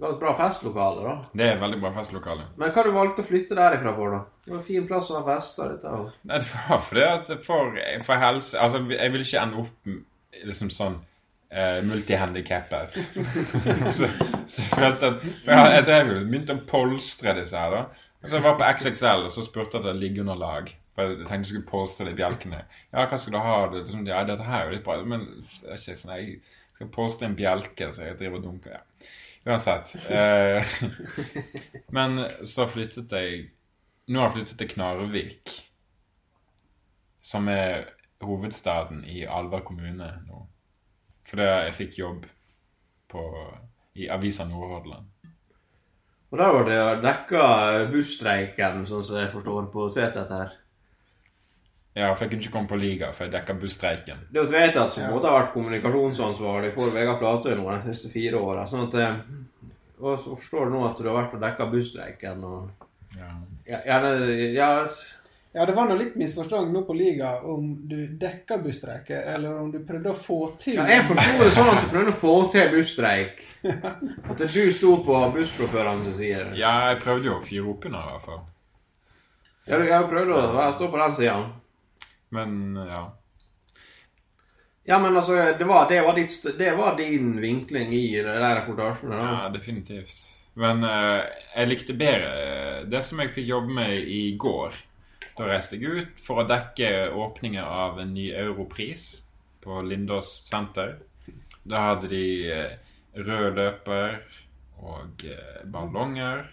[0.00, 1.10] Det var et bra festlokale, da.
[1.36, 2.44] Det er et veldig bra festlokale.
[2.56, 4.20] Men hva du valgte å flytte derifra for, da?
[4.46, 5.74] Det var en fin plass å ha fester.
[5.74, 6.14] Dette, og...
[6.30, 9.90] Nei, det var fordi at for, for helse Altså, jeg vil ikke ende opp
[10.48, 12.96] liksom sånn uh, multihandikappet.
[13.98, 14.08] så,
[14.48, 18.10] så følte at For jeg, jeg drev jo begynte å polstre disse her, da.
[18.24, 20.74] Så jeg var på XXL, og så spurte jeg etter liggeunderlag.
[20.96, 22.64] For jeg tenkte jeg skulle polstre de bjelkene.
[22.88, 23.62] Ja, hva skal du ha?
[23.76, 24.96] Det, sånn, ja, dette her er jo litt bra.
[25.04, 25.28] Men
[25.60, 26.38] det er ikke sånn, jeg
[26.72, 28.80] skal polstre en bjelke, så jeg driver og dunker.
[28.80, 29.18] ja.
[29.50, 29.94] Uansett.
[30.10, 30.74] Eh,
[31.96, 33.48] men så flyttet jeg
[34.10, 35.52] Nå har jeg flyttet til Knarvik.
[37.22, 37.84] Som er
[38.26, 40.40] hovedstaden i Alver kommune nå.
[41.30, 42.24] Fordi jeg fikk jobb
[43.10, 43.22] på,
[43.94, 45.06] i Avisa Nordhordland.
[46.30, 47.44] Og der var det dekka
[47.90, 50.52] busstreiken, sånn som jeg forstår, på Tvetet her.
[51.92, 54.18] Ja, for jeg kunne ikke komme på liga, for jeg dekka busstreiken.
[54.30, 58.10] Det er jo Tvetet som både har vært kommunikasjonsansvarlig for Vegard Flatøy nå de siste
[58.12, 58.66] fire åra.
[58.70, 59.16] Sånn at eh,
[59.98, 62.86] Og så forstår du nå at du har vært og dekka busstreiken og
[63.18, 63.32] Ja.
[63.66, 64.68] ja, Gjerne Ja,
[65.52, 69.72] Ja, det var noe litt misforståelse nå på liga om du dekka busstreike, eller om
[69.72, 72.34] du prøvde å få til ja jeg forsto det sånn at du prøvde å få
[72.54, 73.42] til busstreik.
[74.30, 77.98] At du sto på bussjåførene som sier ja, jeg prøvde jo å fyre opp under,
[78.06, 78.44] i hvert fall.
[79.66, 81.40] Ja, jeg prøvde å stå på den sida.
[82.34, 83.04] Men ja.
[84.90, 89.16] Ja, men altså, det var, det, var ditt, det var din vinkling i de reportasjene?
[89.16, 89.26] da?
[89.26, 90.16] Ja, definitivt.
[90.58, 94.74] Men uh, jeg likte bedre eh, det som jeg fikk jobbe med i går.
[95.38, 99.22] Da reiste jeg ut for å dekke åpningen av en ny europris
[99.62, 100.96] på Lindås senter.
[101.62, 102.74] Da hadde de eh,
[103.14, 104.18] rød løper
[104.80, 105.22] og
[105.70, 106.48] ballonger.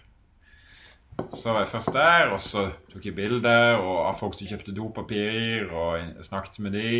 [1.34, 5.70] Så var jeg først der, og så tok jeg bilder av folk som kjøpte dopapir,
[5.72, 6.92] og snakket med de.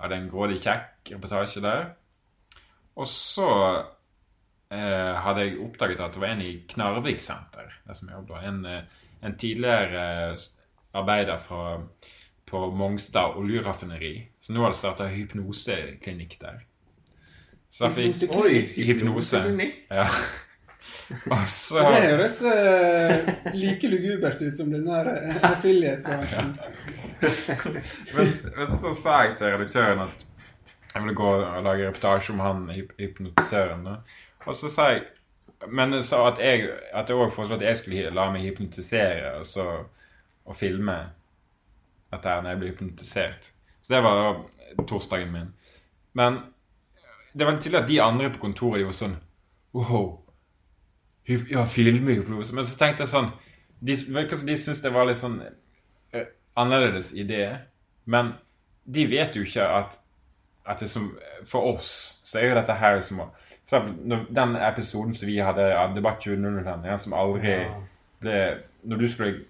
[0.00, 1.86] Hadde en grådig kjekk reportasje der.
[2.94, 3.48] Og så
[4.70, 8.44] eh, hadde jeg oppdaget at det var en i Knarvik senter, der som jeg jobbet,
[8.48, 10.46] en, eh, en tidligere eh,
[10.94, 11.80] arbeider fra,
[12.46, 14.14] på Mongstad oljeraffineri.
[14.42, 16.62] Så nå har det starta hypnoseklinikk der.
[17.74, 18.60] Så da fikk Oi!
[18.86, 19.40] hypnose.
[19.90, 20.06] Ja.
[21.10, 26.54] Og så Det høres uh, like lugubert ut som den der eh, affiliate-bransjen.
[28.14, 30.24] men, men så sa jeg til redaktøren at
[30.94, 33.86] jeg ville gå og lage reportasje om han hyp- hypnotisøren.
[34.46, 35.04] Og så sa jeg
[35.68, 39.46] Men så at jeg at jeg også foreslo at jeg skulle la meg hypnotisere og
[39.48, 39.64] så
[40.44, 40.92] og filme
[42.12, 43.46] dette her når jeg ble hypnotisert.
[43.82, 44.42] Så det var
[44.88, 45.46] torsdagen min.
[46.12, 46.36] Men
[47.32, 49.16] det var tydelig at de andre på kontoret de var sånn
[49.74, 50.20] Wow.
[51.26, 52.54] Ja, filmhypnose.
[52.54, 53.30] Men så tenkte jeg sånn
[53.80, 56.26] De, de syntes det var litt sånn uh,
[56.60, 57.46] annerledes idé.
[58.04, 58.34] Men
[58.84, 59.96] de vet jo ikke at,
[60.68, 61.10] at det som,
[61.48, 61.90] for oss
[62.24, 63.22] så er jo dette her som
[63.64, 67.56] For eksempel den episoden som vi hadde av Debatt 2000, som aldri
[68.20, 68.38] ble
[68.84, 69.44] Når du skulle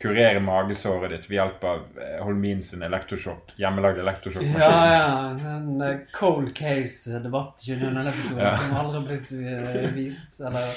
[0.00, 4.60] kurere magesåret ditt ved hjelp av eh, Holmin sin elektrosjokk, hjemmelagd elektrosjokkmaskin.
[4.62, 5.56] Ja, ja.
[5.56, 8.52] En eh, cold case-debatt i denne episoden Ja.
[8.60, 10.70] som aldri har blitt eh, vist, eller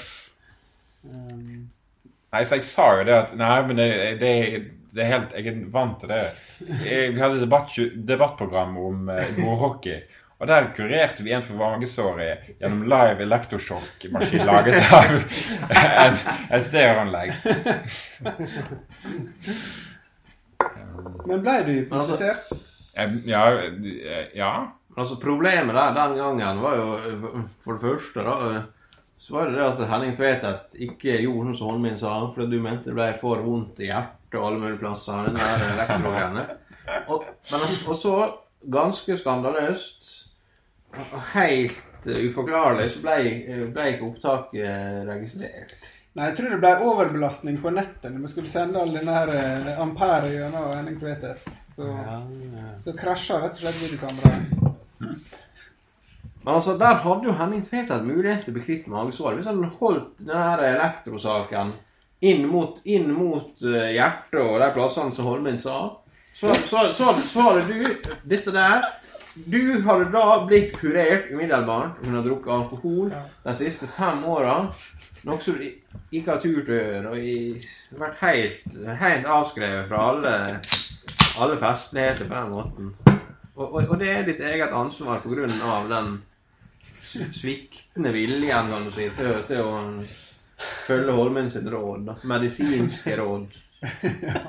[1.06, 1.68] um,
[2.34, 3.86] Nei, så jeg sa jo det at Nei, men det,
[4.20, 4.32] det,
[4.96, 6.20] det er helt Jeg er vant til det.
[6.82, 7.70] Jeg, vi hadde debatt,
[8.10, 10.02] debattprogram om eh, bordhockey.
[10.36, 17.32] Og der kurerte vi en for magesåret gjennom live elektrosjokkmaskin laget av et, et stereoanlegg.
[21.26, 22.52] Men ble du hypnotisert?
[23.24, 23.46] Ja,
[24.36, 24.52] ja.
[24.96, 26.86] Altså Problemet der den gangen var jo
[27.64, 28.36] for det første da,
[29.18, 32.62] så var det det at Henning Tvetet ikke gjorde noe som Holmin sa, fordi du
[32.64, 35.28] mente det ble for vondt i hjertet og alle mulige plasser.
[35.30, 36.46] den der elektrogreiene.
[37.08, 38.14] Og, men altså, og så,
[38.72, 40.25] ganske skandaløst,
[41.34, 45.76] helt eh, uforklarlig, så ble, eh, ble ikke opptaket registrert.
[46.16, 49.32] Nei, jeg tror det ble overbelastning på nettet når vi skulle sende all den her
[49.36, 51.42] eh, ampere gjennom Henning Tvetet.
[51.76, 52.20] Så, ja,
[52.56, 52.70] ja.
[52.80, 54.54] så krasja rett og slett videokameraet.
[56.46, 59.60] Men altså, der hadde jo Henning Tvetet mulighet til å bli kvitt magesår Hvis han
[59.80, 61.74] holdt denne elektrosaken
[62.24, 65.98] inn mot, inn mot eh, hjertet og de plassene som Holmin sa,
[66.32, 68.88] Så, så, så, så hadde du dette der
[69.44, 71.98] Du hadde da blitt kurert umiddelbart.
[72.04, 73.10] Hun har drukket alkohol
[73.44, 74.54] de siste fem åra.
[75.28, 75.66] Noe som du
[76.10, 77.10] ikke har turt å gjøre.
[77.10, 80.36] Og har vært helt, helt avskrevet fra alle,
[81.42, 82.94] alle festligheter på den måten.
[83.56, 86.16] Og, og, og det er ditt eget ansvar på grunn av den
[87.06, 89.76] sviktende viljen kan du si, til, til å
[90.86, 92.08] følge Holmen sin råd.
[92.08, 92.18] Da.
[92.34, 93.46] Medisinske råd.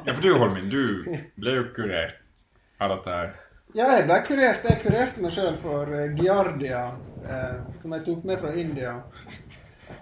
[0.08, 1.04] Ja, for du, Holmin, du
[1.36, 2.15] ble jo kurert
[2.82, 3.34] av dette her.
[3.78, 4.63] Ja, jeg ble kurert.
[4.66, 6.80] Jeg kurerte meg sjøl for eh, giardia,
[7.22, 8.96] eh, som jeg tok med fra India.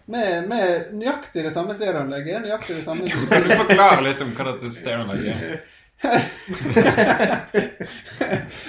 [0.07, 2.45] Med, med nøyaktig det samme stereoanlegget.
[2.45, 5.57] Nøyaktig det samme Kan du forklare litt om hva dette stereoanlegget er?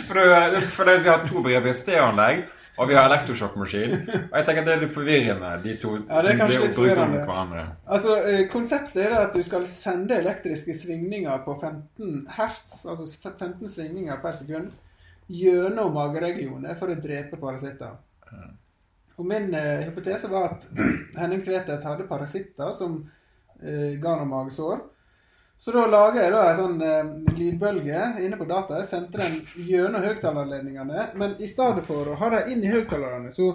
[0.06, 1.74] For, det, for det, vi har to begreper.
[1.76, 2.44] Stereoanlegg
[2.76, 3.94] og vi har elektrosjokkmaskin.
[3.96, 7.14] Og jeg tenker det er litt forvirrende, de to Ja, det som blir brukt om
[7.16, 7.62] hverandre.
[7.86, 13.68] Altså, eh, Konseptet er at du skal sende elektriske svingninger på 15 hertz, altså 15
[13.72, 14.74] svingninger per sekund,
[15.26, 17.96] gjennom mageregionen for å drepe parasitter.
[19.16, 20.66] Og Min eh, hypotese var at
[21.20, 22.98] Henning Tvedtvedt hadde parasitter som
[23.62, 24.84] eh, ga noen magesår.
[25.56, 28.82] Så da laga jeg da en sånn eh, lydbølge inne på data.
[28.82, 31.08] Jeg sendte den gjennom høyttalerledningene.
[31.16, 33.54] Men i stedet for å ha dem inn i høyttalerne, så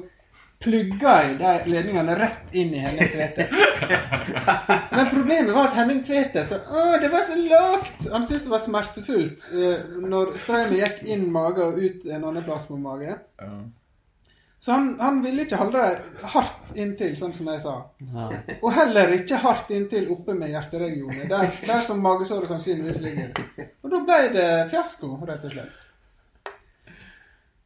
[0.62, 3.52] plugga jeg de ledningene rett inn i Henning Tvetet.
[4.96, 8.08] Men problemet var at Henning Tvetet sa Å, det var så lavt!
[8.14, 12.46] Han syntes det var smertefullt eh, når strømmen gikk inn mage og ut en annen
[12.46, 13.18] plass på mage.
[13.42, 13.54] Ja.
[14.62, 17.80] Så han, han ville ikke holde det hardt inntil, sånn som jeg sa.
[18.14, 18.28] Ja.
[18.60, 23.34] Og heller ikke hardt inntil oppe med hjerteregionen, der, der som magesåret sannsynligvis ligger.
[23.82, 25.88] Og da ble det fiasko, rett og slett.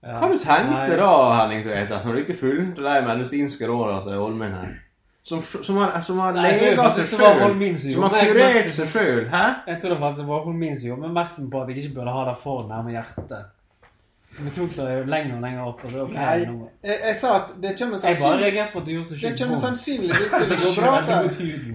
[0.06, 0.20] Ja.
[0.22, 0.98] Hva du tenkte Nei.
[1.00, 4.74] da, Henning Tvetas, når du ikke fulgte de medisinske rådene til Holmen her?
[5.26, 6.60] Som, som har, som har lega
[6.94, 7.80] seg sjøl.
[7.96, 9.24] Som har kurert seg sjøl.
[9.32, 9.46] Hæ?
[9.72, 11.96] Jeg tror det faktisk det var Holmin som gjorde meg oppmerksom på at jeg ikke
[11.96, 13.48] burde ha det for nærme hjertet.
[14.36, 15.84] Vi tok det jo lenger og lenger opp.
[15.88, 18.80] og så ok, Nei, nå- jeg, jeg sa at det kommer Jeg bare reagerte på
[18.80, 20.94] at det gjorde så det kommer sannsynligvis til å gå bra.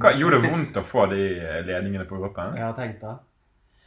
[0.05, 1.23] Hva, gjorde det vondt å få de
[1.67, 2.55] ledningene på kroppen?
[2.61, 3.15] Jeg har tenkt det.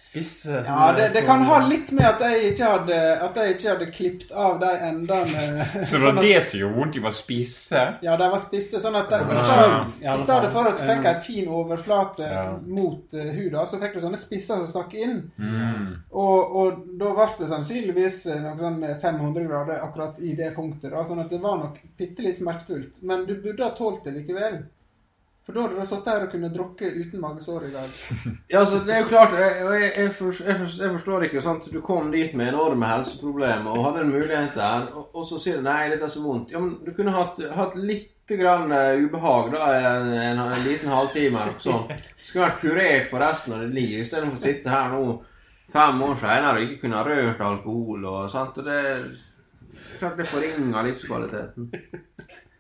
[0.04, 3.54] Spisse som Ja, det, det kan ha litt med at jeg ikke hadde, at jeg
[3.56, 5.44] ikke hadde klippet av de endene.
[5.88, 6.94] Så det sånn var at- det som gjorde vondt?
[6.98, 7.84] De var spisse?
[8.04, 8.82] Ja, de var spisse.
[8.84, 9.48] Sånn at de, i, Ah.
[9.48, 12.44] stedet, I stedet for at du fikk en fin overflate Ja.
[12.68, 15.16] mot uh, huda, så fikk du sånne spisser som stakk inn.
[15.40, 15.88] Mm.
[16.12, 20.92] Og, og da ble det sannsynligvis eh, noe sånn 500 grader akkurat i det punktet.
[20.92, 23.00] da, Sånn at det var nok bitte litt smertefullt.
[23.02, 24.66] Men du burde ha tålt det likevel.
[25.44, 27.96] For da hadde du sittet her og kunne drukke uten magesår i dag.
[28.52, 31.68] Ja, altså, det er jo klart, jeg, jeg, jeg, forstår, jeg, forstår, ikke sant?
[31.74, 35.60] Du kom dit med enorme helseproblemer og hadde en mulighet der, og, og så sier
[35.60, 36.54] du nei, dette er så vondt.
[36.56, 40.94] Ja, men du kunne hatt, hatt litt grann eh, ubehag da, en, en, en liten
[40.94, 41.92] halvtime eller noe sånt.
[41.92, 45.04] Du skulle vært kurert for resten av ditt liv, istedenfor å sitte her nå
[45.74, 48.64] fem år seinere og ikke kunne ha rørt alkohol og sant.
[48.64, 48.80] Og det
[50.00, 51.72] klart det forringer livskvaliteten.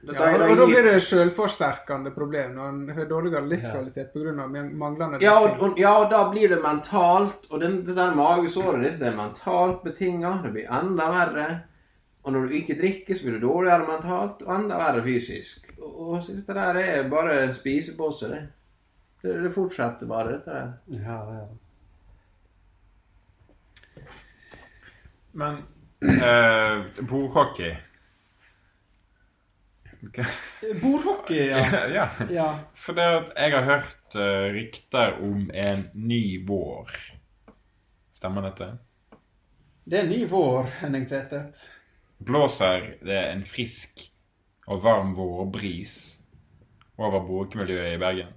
[0.00, 4.12] Det- Ja, og, det- og da blir det selvforsterkende problem når en har dårligere livskvalitet
[4.12, 4.32] pga.
[4.32, 7.46] manglende Ja, og, og, ja, og da blir det mentalt.
[7.50, 10.40] Og den, det der magesåret ditt det er mentalt betinga.
[10.44, 11.62] Det blir enda verre.
[12.24, 15.74] Og når du ikke drikker, så blir du dårligere mentalt og enda verre fysisk.
[15.82, 18.42] Og, og dette der er bare en spisepose, det.
[19.22, 19.42] det.
[19.42, 20.72] Det fortsetter bare, dette der.
[20.88, 21.48] Ja, det er.
[25.32, 25.56] Men
[26.02, 27.74] eh, bordhockey
[30.06, 30.18] Ok.
[30.82, 31.86] Bordhockey, ja.
[31.88, 32.08] ja.
[32.30, 32.48] ja.
[32.74, 36.92] For det at jeg har hørt eh, rykter om en ny vår.
[38.14, 38.70] Stemmer dette?
[39.88, 41.64] Det er en ny vår, Henning Tvetet.
[42.18, 44.04] Blåser det en frisk
[44.68, 45.96] og varm vårbris
[46.98, 48.34] over bokmiljøet i Bergen?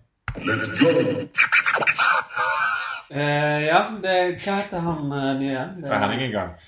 [3.12, 5.63] Eh, ja, det, hva heter han uh, nye?
[5.82, 6.54] Det, er Henning i gang.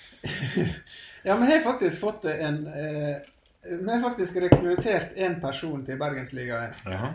[1.23, 3.21] Ja, men jeg har faktisk fått en eh,
[3.63, 6.73] Vi har faktisk rekruttert én person til Bergensligaen.
[6.85, 7.13] Jaha.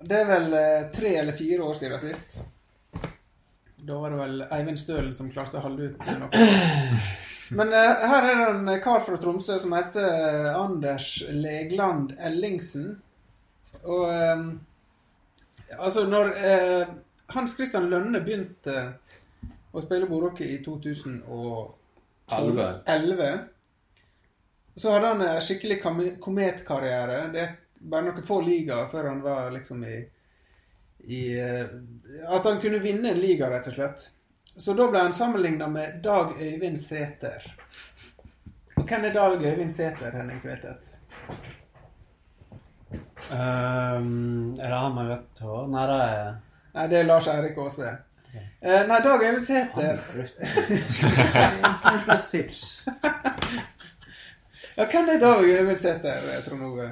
[0.00, 2.38] Det er vel eh, tre eller fire år siden sist.
[3.80, 6.46] Da var det vel Eivind Stølen som klarte å holde ut noe.
[7.58, 13.02] Men uh, her er det en kar fra Tromsø som heter eh, Anders Legland Ellingsen.
[13.82, 14.60] Og um,
[15.76, 16.84] altså, når uh,
[17.34, 18.76] Hans Christian Lønne begynte
[19.74, 21.66] å spille bordhockey i 2011
[22.94, 23.30] Elleve.
[24.76, 25.80] Så hadde han en skikkelig
[26.20, 27.26] kometkarriere.
[27.32, 29.98] Det er bare noen få ligaer før han var liksom i,
[31.10, 31.66] i eh,
[32.28, 34.10] At han kunne vinne en liga, rett og slett.
[34.56, 37.46] Så da ble han sammenligna med Dag Øyvind Sæter.
[38.76, 40.96] Og hvem er Dag Øyvind Sæter, Henning Tvetet?
[43.30, 45.66] Um, er det han med rødt hår?
[45.70, 46.30] Nei, det er
[46.74, 47.92] Nei, det er Lars Eirik Aase.
[48.34, 50.00] Eh, nei, Dag Øyvind Sæter
[51.82, 52.64] Hva slags tips?
[54.76, 56.88] Ja, hvem er Dag Øyvind Sæter, eh, Trond Ove?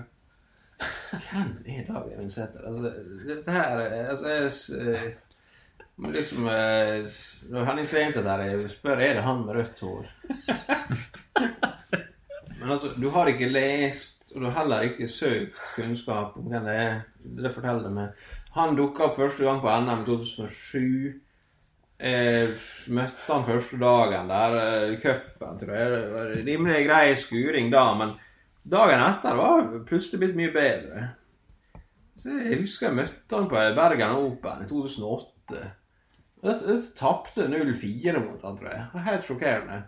[1.10, 2.66] Hvem er Dag Eivind Sæther?
[2.66, 2.92] Altså,
[3.28, 5.12] dette her er- altså, jeg, eh,
[6.12, 6.38] liksom
[7.50, 10.06] Når Henning Tveintet der jeg spør er det han med rødt hår.
[12.60, 16.64] Men altså, du har ikke lest, og du har heller ikke søkt kunnskap om hvem
[16.64, 17.00] det er.
[17.36, 18.08] Det forteller det meg.
[18.54, 21.20] Han dukka opp første gang på NM 2007.
[21.98, 22.52] Eh,
[22.94, 25.90] møtte han første dagen der eh, i cupen, tror jeg.
[25.90, 28.12] Det var rimelig grei skuring da, men
[28.62, 31.08] dagen etter var plutselig blitt mye bedre.
[32.18, 35.64] Så Jeg husker jeg møtte han på Bergen Open i 2008.
[36.46, 39.02] Jeg tapte 0-4 mot han, tror jeg.
[39.08, 39.80] Helt sjokkerende.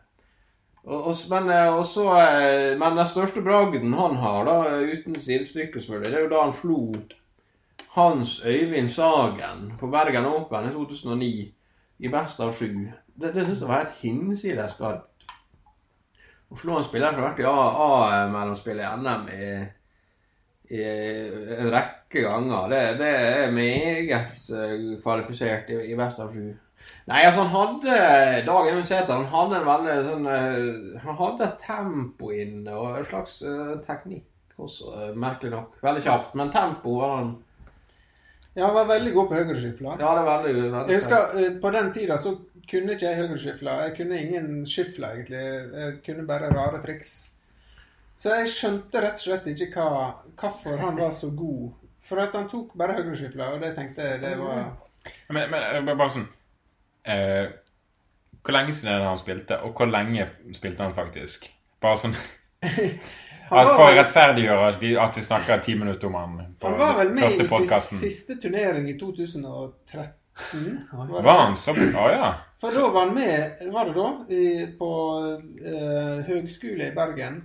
[0.82, 5.14] Og, og, men, eh, og så, eh, men den største bragden han har, da, uten
[5.14, 6.82] sidestykke selvfølgelig, det er jo da han slo
[7.94, 11.54] Hans Øyvind Sagen på Bergen Open i 2009
[12.00, 12.88] i best av sju.
[13.14, 15.06] Det, det syns jeg var helt hinsides skarpt.
[16.50, 19.50] Å slå en spiller som har vært i A-mellomspill i NM i,
[20.74, 24.74] i en rekke ganger, det, det er meget eh,
[25.04, 26.48] kvalifisert i, i best av sju.
[27.06, 27.96] Nei, altså han hadde
[28.46, 32.96] Dag Even Sæther han hadde en veldig sånn eh, Han hadde et tempo inne og
[32.98, 34.26] en slags uh, teknikk
[34.60, 35.78] også, merkelig nok.
[35.80, 37.30] Veldig kjapt, men tempo var han
[38.60, 39.96] Ja, han var veldig god på høyreskyfla.
[39.96, 42.34] Ja, det er veldig, veldig Jeg husker eh, På den tida så
[42.68, 43.76] kunne ikke jeg høyreskyfla.
[43.86, 45.44] Jeg kunne ingen skyfler, egentlig.
[45.80, 47.14] Jeg kunne bare rare triks.
[48.20, 51.70] Så jeg skjønte rett og slett ikke hva, hvorfor han var så god.
[52.04, 54.68] For at han tok bare høyreskyfla, og det tenkte jeg det var
[55.32, 56.28] Men, men er bare, sånn
[57.08, 57.52] eh,
[58.40, 61.48] Hvor lenge siden er det han spilte, og hvor lenge spilte han faktisk?
[61.80, 62.16] Bare sånn
[63.50, 66.78] at For å rettferdiggjøre at vi, at vi snakker ti minutter om han på Han
[66.78, 70.08] var vel med i siste, siste turnering i 2013.
[70.92, 72.32] Var Var han så bra, ja.
[72.60, 74.44] For da var han med, var det da, i,
[74.78, 74.90] på
[75.64, 77.40] eh, høgskole i Bergen.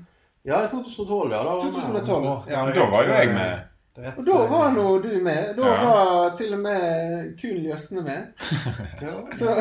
[0.45, 1.43] Ja, i 2012, ja.
[1.43, 2.51] Da var 2012.
[2.51, 2.65] Ja.
[2.75, 3.63] Da var jo jeg med.
[3.95, 5.53] Rett Og da var nå du med.
[5.55, 5.75] Da Ja.
[5.87, 8.25] var til og med Kun Jøsne med.
[9.01, 9.13] Ja.
[9.33, 9.55] Så,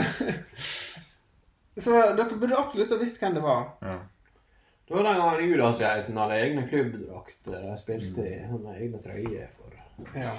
[1.85, 3.63] så dere burde absolutt ha visst hvem det var.
[3.83, 3.97] Ja.
[4.87, 7.61] Det var den gangen Judasgeiten hadde egne klubbdrakter.
[7.65, 8.67] De spilte i mm.
[8.77, 10.35] egne trøyer for Ja.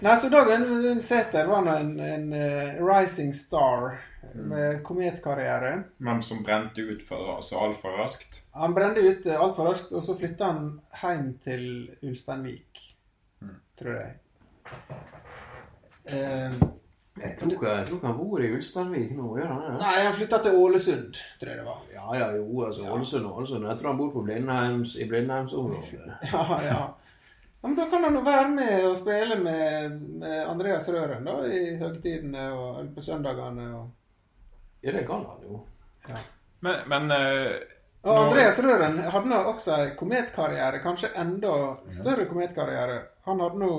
[0.00, 3.96] Nei, så Dag Øyvind Sæther var nå en, en uh, rising star
[4.34, 5.72] med kometkarriere.
[5.98, 8.42] Men som brente ut for, så altfor raskt.
[8.54, 10.68] Han brente ut uh, altfor raskt, og så flytta han
[11.00, 11.64] hjem til
[12.04, 12.82] Ulsteinvik,
[13.80, 14.12] tror jeg.
[16.06, 16.52] Eh,
[17.16, 19.74] Jeg tror ikke, jeg tror ikke han bor i Ulsteinvik nå, gjør han det?
[19.80, 21.78] nei, han flytta til Ålesund, tror jeg det var.
[21.94, 23.64] Ja, ja, jo, altså Ålesund og Ålesund.
[23.70, 26.04] Jeg tror han bor på Blindheims, i Blindheimsområdet.
[26.32, 26.78] Ja, ja.
[27.62, 31.38] Ja, men Da kan han jo være med og spille med, med Andreas Røren da,
[31.48, 33.64] i høytidene og på søndagene.
[33.74, 33.88] Og,
[34.84, 35.62] Ja, det kan han jo.
[36.60, 37.56] Men, men uh...
[38.04, 41.54] og nå- Andreas Røren hadde nå også en kometkarriere, kanskje enda
[41.90, 43.00] større kometkarriere.
[43.26, 43.72] Han hadde nå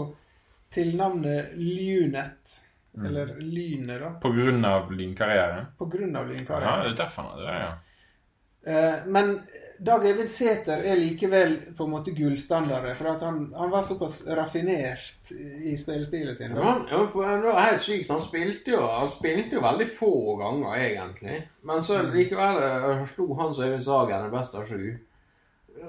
[0.73, 1.53] tilnavnet
[2.97, 5.65] Lynet, eller Lynet, da, På grunn av lynkarriere?
[5.77, 7.73] på grunn av Ja, det er derfor han hadde det, ja.
[8.67, 9.41] Eh, men
[9.79, 14.23] Dag Eivind Sæther er likevel på en måte gullstandarden, for at han, han var såpass
[14.25, 16.55] raffinert i spillestilen sin.
[16.57, 18.09] Ja, han, ja, det var helt sykt.
[18.09, 21.43] Han spilte jo han spilte jo veldig få ganger, egentlig.
[21.69, 24.97] Men så likevel eh, slo Hans Øyvind Sagen den beste av sju.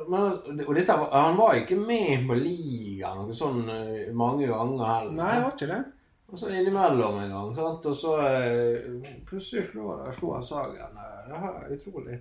[0.08, 0.34] Men,
[0.66, 5.16] og dette, han var ikke med på ligaen noe sånn eh, mange ganger heller.
[5.16, 5.84] Nei, det var ikke det.
[6.28, 7.54] Og så innimellom en gang.
[7.56, 7.86] Sant?
[7.86, 10.76] Og så eh, plutselig slo, slo han Sagen.
[10.76, 12.18] Eh, Det er utrolig.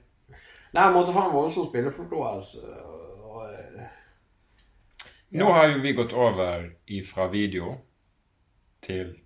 [0.74, 2.62] Nei, han måtte ha en voldsom spilleforståelse.
[3.24, 3.84] Og, eh,
[5.32, 7.76] Nå har jo vi gått over ifra video
[8.82, 9.18] til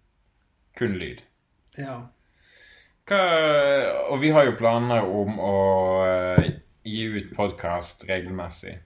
[0.77, 1.21] kun lyd.
[1.77, 1.99] Ja.
[3.05, 3.21] Hva,
[4.09, 5.57] og vi har jo planer om å
[6.85, 8.79] gi ut podkast regelmessig.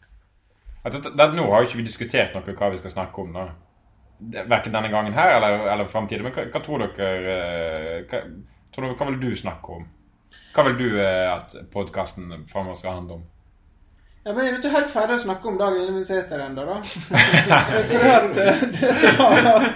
[0.86, 0.94] At
[1.36, 3.34] nå har jo ikke vi diskutert noe hva vi skal snakke om.
[3.34, 3.48] da.
[4.20, 6.24] Verken denne gangen her eller, eller framtida.
[6.24, 8.22] Men hva, hva tror dere eh, hva,
[8.74, 9.88] tror dere, hva vil du snakke om?
[10.56, 13.26] Hva vil du eh, at podkasten framover skal handle om?
[14.26, 16.80] Ja, men jeg du ikke helt ferdig å snakke om Dag Eivind Sæther ennå, da.
[17.92, 19.68] For at eh, det som var,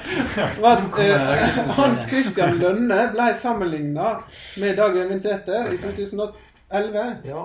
[0.63, 4.15] var at eh, Hans Christian Lønne ble sammenligna
[4.57, 7.05] med Dag Eivind Sæther i 2011.
[7.29, 7.43] ja.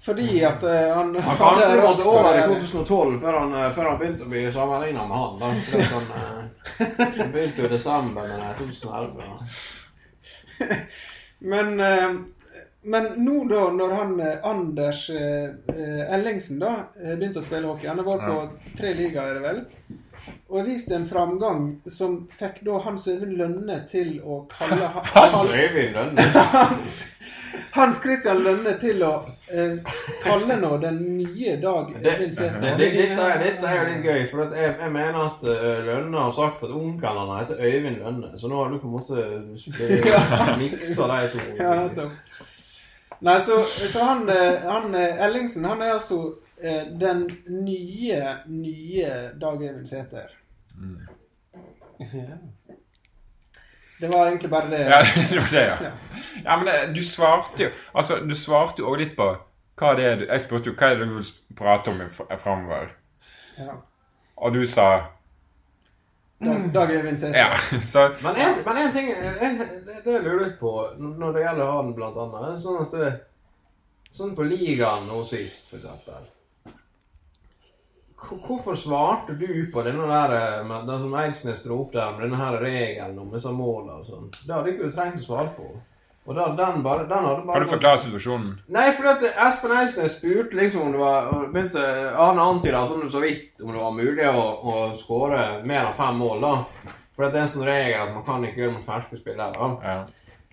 [0.00, 3.98] Fordi at eh, han Han rask måtte over i 2012 før han, eh, før han
[3.98, 5.38] begynte å bli sammenligna med han.
[5.40, 5.46] da.
[5.94, 9.12] Han, eh, han begynte jo i desember med 2011.
[9.20, 10.76] Da.
[11.38, 11.76] Men,
[12.82, 14.12] men nå da, når han
[14.48, 19.60] Anders Ellingsen da begynte å spille hockey Han har vært på tre ligaer, er vel?
[20.48, 25.52] og viste en framgang som fikk da Hans Øyvind Lønne til å kalle ha- Hans
[25.52, 26.22] Øyvind Lønne.
[26.54, 26.92] Hans,
[27.74, 29.12] Hans Christian Lønne til å
[29.52, 29.76] eh,
[30.22, 34.08] kalle nå den nye Dag Det, Øyvind det, det, dette, er, dette er jo litt
[34.08, 37.62] gøy, for at jeg, jeg mener at eh, Lønne har sagt at onkelen hans heter
[37.62, 38.32] Øyvind Lønne.
[38.40, 39.26] Så nå har du på en måte
[40.62, 41.46] miksa de to.
[41.60, 42.08] Ja.
[43.20, 46.20] Nei, så, så han, eh, han eh, Ellingsen, han er altså
[46.60, 50.34] eh, den nye, nye Dag Øyvind Sæther.
[54.00, 54.80] Det var egentlig bare det.
[54.90, 54.98] Ja,
[55.30, 55.76] det var det, ja.
[55.82, 55.90] Ja.
[56.44, 59.28] Ja, men det, du svarte jo Altså, du svarte jo også litt på
[59.76, 62.36] hva det er du Jeg spurte jo hva er det du vil prate om fr-
[62.40, 62.90] framover.
[63.58, 63.74] Ja.
[64.36, 64.86] Og du sa
[66.44, 67.38] Dag, Dag Øyvind Sæther.
[67.38, 67.56] Ja.
[67.92, 71.70] Så Men en, men en ting en, det, det lurer jeg på når det gjelder
[71.72, 72.60] han, blant annet.
[72.62, 73.06] Sånn at du,
[74.16, 76.24] Sånn på ligaen nå sist, for eksempel.
[78.26, 82.10] Hvor- Hvorfor svarte du på denne der eh, med den som Eidsnes dro opp der,
[82.16, 84.30] med denne her regelen om disse målene og sånn?
[84.46, 85.68] Det hadde ikke du trengt å svare på.
[86.26, 88.56] Og da, den, bare, den hadde bare Kan du forklare situasjonen?
[88.74, 91.84] Nei, fordi at Espen Eidsnes spurte liksom om det var begynte,
[92.16, 96.18] Han antyda sånn så vidt om det var mulig å, å skåre mer enn fem
[96.18, 96.54] mål, da.
[97.14, 99.70] For det er en sånn regel at man kan ikke gjøre mot ferske spillere.
[99.86, 100.02] Ja.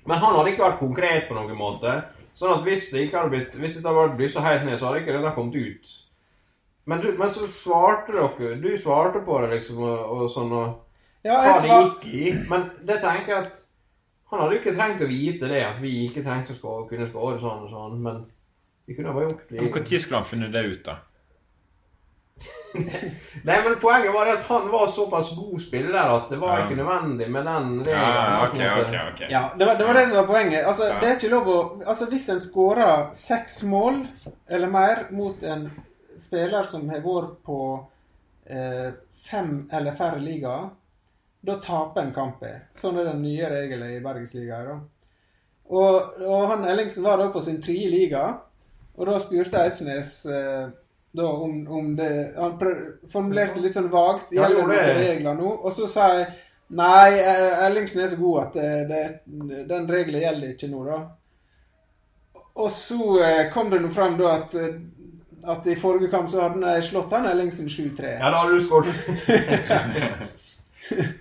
[0.05, 1.97] Men han hadde ikke vært konkret på noen måte.
[2.37, 4.87] Sånn at hvis det ikke hadde blitt Hvis det hadde blitt så helt ned, så
[4.91, 5.91] hadde ikke det der kommet ut.
[6.85, 10.81] Men, du, men så svarte dere Du svarte på det, liksom, og, og sånn og
[11.23, 12.33] Ja, hva det gikk i.
[12.49, 13.61] Men det tenker jeg at
[14.31, 17.07] Han hadde jo ikke trengt å vite det, at vi ikke trengte å skåre, kunne
[17.11, 18.23] skåre sånn og sånn, men
[18.87, 19.59] vi kunne bare gjort det.
[19.61, 20.95] Men Når skulle han funnet det ut, da?
[23.45, 26.63] Nei, men poenget var det at han var såpass god spiller at det var Ja.
[26.65, 27.93] ikke nødvendig med den Ja, regelen.
[27.93, 29.03] Ja, okay, okay, måte.
[29.13, 29.21] ok, ok.
[29.31, 30.65] Ja, det var, det var det som var poenget.
[30.65, 30.99] Altså, Ja.
[30.99, 34.07] det er ikke lov å Altså, hvis en skårer seks mål
[34.49, 35.71] eller mer mot en
[36.23, 37.59] spiller som har vært på
[38.45, 38.93] eh,
[39.27, 40.71] fem eller færre ligaer,
[41.43, 42.61] da taper en kampen.
[42.79, 44.85] Sånn er den nye regelen i Bergensligaen.
[45.73, 48.23] Og, og han Ellingsen var da på sin tredje liga,
[48.95, 50.71] og da spurte Eidsnes eh,
[51.13, 52.55] da om, om det Han
[53.09, 56.31] formulerte litt sånn vagt gjelder det regler nå, og så sa jeg
[56.73, 61.01] Nei, eh, Ellingsen er så god at det, det, den regelen gjelder ikke nå, da.
[62.63, 64.79] Og så eh, kom det nå fram da at, eh,
[65.43, 68.15] at i forrige kamp så hadde jeg slått han Ellingsen 7-3.
[68.19, 68.95] Ja, da hadde du skåret.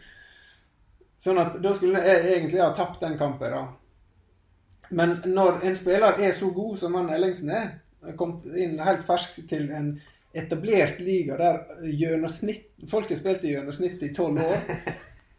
[1.23, 3.63] Sånn at da skulle jeg egentlig ha tapt den kampen, da.
[4.93, 7.69] Men når en spiller er så god som han Ellingsen er,
[8.19, 9.95] kommet inn helt fersk til en
[10.35, 11.61] etablert liga der
[12.91, 14.65] folk har spilt i gjennomsnitt i tolv år,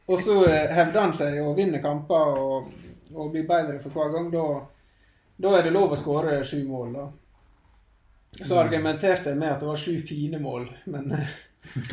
[0.08, 2.72] og så eh, hevder han seg og vinner kamper og,
[3.16, 4.46] og blir bedre for hver gang, da,
[5.44, 7.06] da er det lov å skåre sju mål, da.
[8.42, 11.34] Så argumenterte jeg med at det var sju fine mål, men eh,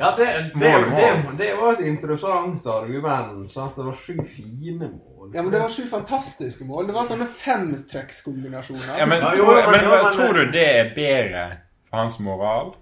[0.00, 1.36] Ja, det, det, Mål, det, mål.
[1.38, 3.50] det var et interessant argument.
[3.50, 5.30] Så at det var sju fine mål.
[5.34, 6.86] Ja, men det var sju fantastiske mål.
[6.88, 8.98] Det var sånne femtrekkskombinasjoner.
[8.98, 11.44] Ja, men, Ja, tror, men- men, men- tror du det er bedre
[11.90, 12.74] for hans moral?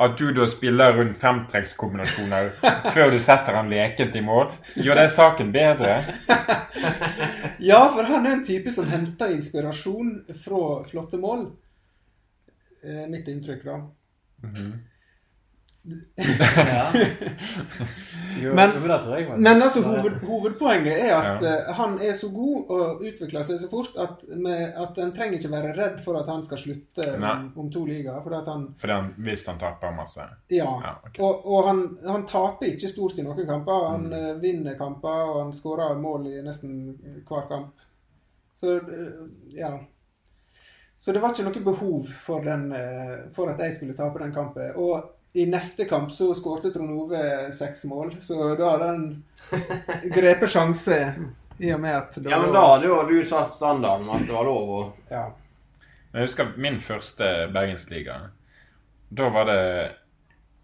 [0.00, 2.54] At du da spiller rundt femtrekkskombinasjoner
[2.94, 4.54] før du setter han lekent i mål?
[4.80, 6.00] Gjør det saken bedre?
[7.60, 11.42] Ja, for han er en type som henter inspirasjon fra flotte mål.
[12.80, 13.74] Eh, mitt inntrykk, da.
[15.84, 16.92] Ja.
[18.42, 19.28] Jo, Men- jo, det tror jeg.
[19.40, 21.70] Men altså, hoved, hovedpoenget er at Ja.
[21.70, 25.38] uh, han er så god og utvikler seg så fort at, med, at en trenger
[25.38, 28.20] ikke være redd for at han skal slutte om, om to ligaer.
[28.22, 30.20] For han Fordi han, hvis han taper masse.
[30.50, 30.64] Ja.
[30.84, 31.22] Ja, okay.
[31.24, 33.88] Og, og han, han taper ikke stort i noen kamper.
[33.90, 34.12] Han Mm.
[34.36, 37.74] uh, vinner kamper, og han skårer mål i nesten hver kamp.
[38.60, 39.74] Så uh, ja.
[40.98, 42.72] Så det var ikke noe behov for, den,
[43.32, 44.74] for at jeg skulle tape den kampen.
[44.76, 45.00] Og
[45.32, 49.04] i neste kamp så skårte Trond Ove seks mål, så da hadde han
[50.14, 50.98] grepet sjanse.
[51.60, 54.28] I og med at det Ja, men da hadde jo du satt standarden med at
[54.30, 55.26] det var lov å ja.
[56.10, 58.16] Men jeg husker min første Bergensliga.
[59.12, 59.60] Da var det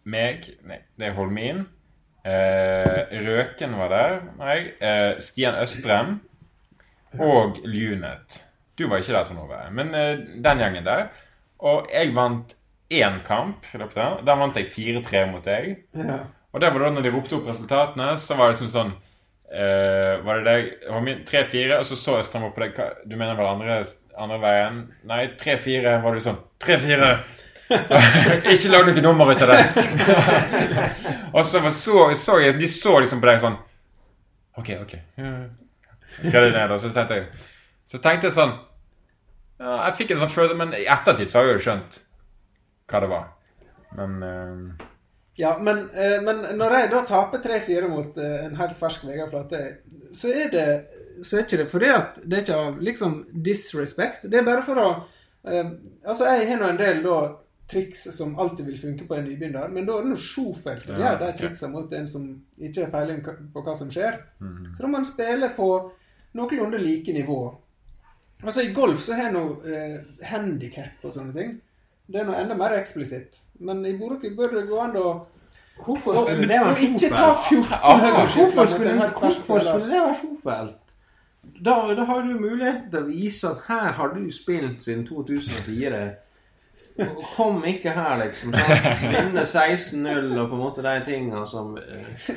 [0.09, 1.67] meg Nei, det er Holmin.
[2.27, 4.17] Eh, Røken var der.
[4.41, 6.17] Nei, eh, Stian Østrem.
[7.21, 8.41] Og Lunet.
[8.79, 9.61] Du var ikke der, Trond Ove.
[9.77, 11.07] Men eh, den gjengen der.
[11.63, 12.56] Og jeg vant
[12.91, 13.65] én kamp.
[13.73, 15.85] Der vant jeg 4-3 mot deg.
[15.95, 16.19] ja.
[16.57, 18.93] Og det var da når de ropte opp resultatene, så var det liksom sånn
[19.53, 22.79] uh, Var det deg Holmin 3-4, og så så jeg stramme opp på deg.
[23.05, 23.75] Du mener vel andre,
[24.17, 24.79] andre veien?
[25.05, 27.11] Nei, 3-4 var du sånn 3-4!
[28.55, 29.59] ikke lag noe nummer ut av det.
[31.37, 33.59] og så, var- så, så jeg, de så liksom på deg sånn
[34.57, 34.95] OK, OK.
[36.23, 37.27] Skrev det ned, og så tenkte jeg
[37.93, 38.55] Så tenkte jeg sånn
[39.61, 41.99] ja, Jeg fikk en sånn følelse, men i ettertid så har jeg jo skjønt
[42.91, 43.25] hva det var.
[43.97, 44.85] Men uh...
[45.37, 49.35] Ja, men, uh, men når jeg da taper 3-4 mot uh, en helt fersk Vegard
[49.35, 49.63] Flate,
[50.17, 50.69] så er det
[51.25, 54.27] så er ikke det fordi at det er ikke av liksom disrespect.
[54.29, 54.89] Det er bare for å
[55.47, 57.19] Altså, jeg har nå en del da
[57.71, 60.97] triks som alltid vil funke på en nybegynner, men da er det noe sjofelt å
[60.97, 61.39] Ja, gjøre de ok.
[61.41, 62.27] triksene mot en som
[62.59, 63.23] ikke har peiling
[63.55, 64.21] på hva som skjer.
[64.41, 64.75] Mhm.
[64.75, 65.69] Så da må man spille på
[66.35, 67.39] noenlunde like nivå.
[68.43, 71.61] Altså I golf så har jeg noe eh, handikap og sånne ting.
[72.07, 73.39] Det er noe enda mer eksplisitt.
[73.59, 75.09] Men i Boroku bør det gå an å
[75.77, 77.11] Hvorfor skulle det være sjofelt?
[77.53, 77.99] 14 Ah,
[78.37, 78.67] Hvorfor
[79.61, 80.77] skulle det være sjofelt?
[81.65, 86.01] Da, da har du mulighet til å vise at her har du spilt siden 2004.
[87.37, 88.55] Kom ikke her, liksom.
[89.13, 92.31] Vinne 16-0 og på en måte de tinga som eh,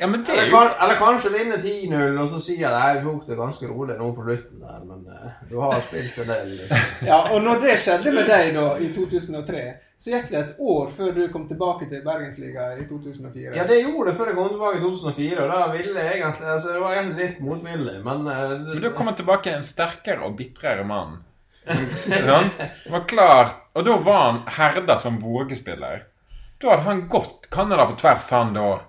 [0.00, 3.02] Ja, men det er jo eller, eller kanskje vinne 10-0 og så si at jeg
[3.04, 6.52] tok det ganske rolig nå på slutten der, men eh, du har spilt en del.
[6.60, 6.90] Liksom.
[7.10, 9.64] Ja, og når det skjedde med deg da i 2003,
[10.00, 13.50] så gikk det et år før du kom tilbake til Bergensliga i 2004.
[13.58, 16.52] Ja, det gjorde det før jeg kom tilbake i 2004, og da ville jeg egentlig
[16.54, 20.38] altså, Det var egentlig litt motvillig, men eh, Men du kommer tilbake en sterkere og
[20.38, 21.18] bitrere mann.
[21.66, 22.48] Sånn?
[22.56, 26.02] Det var klart, Og da var han herda som Borge-spiller.
[26.60, 28.80] Da hadde han gått Canada på tvers, han da.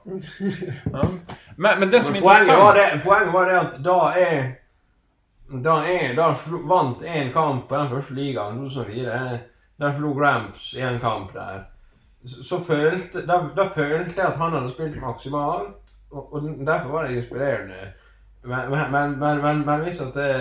[0.92, 1.04] Ja.
[1.56, 4.42] Men, men det som er Men poenget var, interessant poenget var det at da er
[5.52, 6.30] Da, er, da
[6.68, 9.40] vant én kamp på den første ligaen, 2004.
[9.84, 11.66] Der slo Gramps én kamp der.
[12.26, 16.90] Så, så følte, da, da følte jeg at han hadde spilt maksimalt, og, og derfor
[16.96, 17.92] var det inspirerende.
[18.44, 20.32] Men, men, men, men, men, men hvis at det,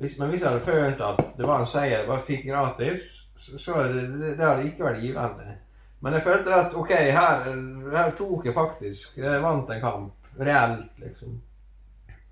[0.00, 3.10] hvis, men hvis jeg hadde følt at det var en seier jeg bare fikk gratis,
[3.40, 5.54] så, så det, det, det hadde ikke vært givende.
[6.00, 7.46] Men jeg følte at ok, her,
[7.92, 10.32] her tok jeg faktisk Jeg vant en kamp.
[10.40, 11.34] Reelt, liksom.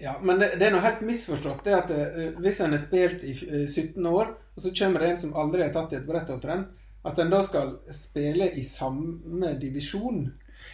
[0.01, 1.65] Ja, men det, det er noe helt misforstått.
[1.67, 5.11] det at eh, Hvis en har spilt i eh, 17 år, og så kommer det
[5.13, 6.69] en som aldri har tatt i et brett opptrent,
[7.05, 10.23] at en da skal spille i samme divisjon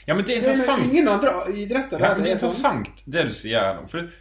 [0.07, 0.83] Ja, men det er interessant.
[0.83, 2.53] Det er ingen andre idretter Ja, der men det er sånn.
[2.53, 3.89] interessant det du sier her nå.
[3.91, 4.13] For,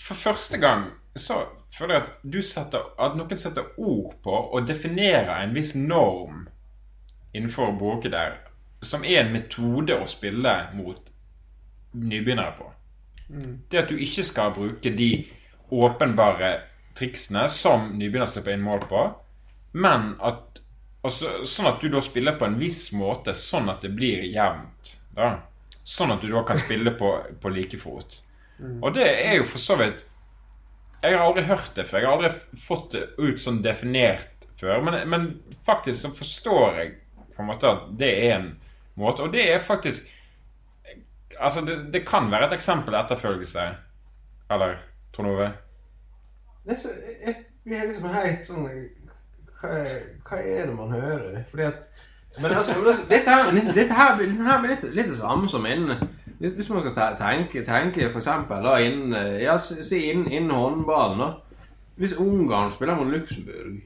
[0.00, 0.86] for første gang
[1.18, 1.40] så
[1.74, 6.46] føler jeg at, du setter, at noen setter ord på og definerer en viss norm
[7.34, 8.38] innenfor Borke der,
[8.82, 11.10] som er en metode å spille mot
[11.94, 12.70] nybegynnere på.
[13.70, 15.10] Det at du ikke skal bruke de
[15.70, 16.56] åpenbare
[16.98, 19.04] triksene som nybegynner slipper inn mål på,
[19.78, 20.58] men at
[21.06, 24.96] altså, Sånn at du da spiller på en viss måte, sånn at det blir jevnt.
[25.14, 25.36] Da.
[25.86, 28.18] Sånn at du da kan spille på, på like fot.
[28.82, 30.02] Og det er jo for så vidt
[31.02, 31.98] Jeg har aldri hørt det før.
[31.98, 34.82] Jeg har aldri fått det ut sånn definert før.
[34.84, 35.28] Men, men
[35.66, 36.94] faktisk så forstår jeg
[37.36, 38.50] på en måte at det er en
[39.00, 39.24] måte.
[39.24, 40.16] Og det er faktisk
[41.40, 43.62] Altså, det, det kan være et eksempel etterfølgelse.
[44.52, 44.74] Eller,
[45.16, 45.46] Trond Ove?
[47.64, 49.78] Vi er liksom helt sånn hva,
[50.26, 51.38] hva er det man hører?
[51.48, 51.86] Fordi at
[52.36, 55.64] Men altså, altså, dette her, dette her, dette her blir litt, litt det samme som
[55.66, 56.04] innen
[56.40, 61.30] Hvis man skal tenke, tenke for eksempel da innen Ja, si innen, innen håndballen, da.
[62.00, 63.82] Hvis Ungarn spiller mot Luxembourg,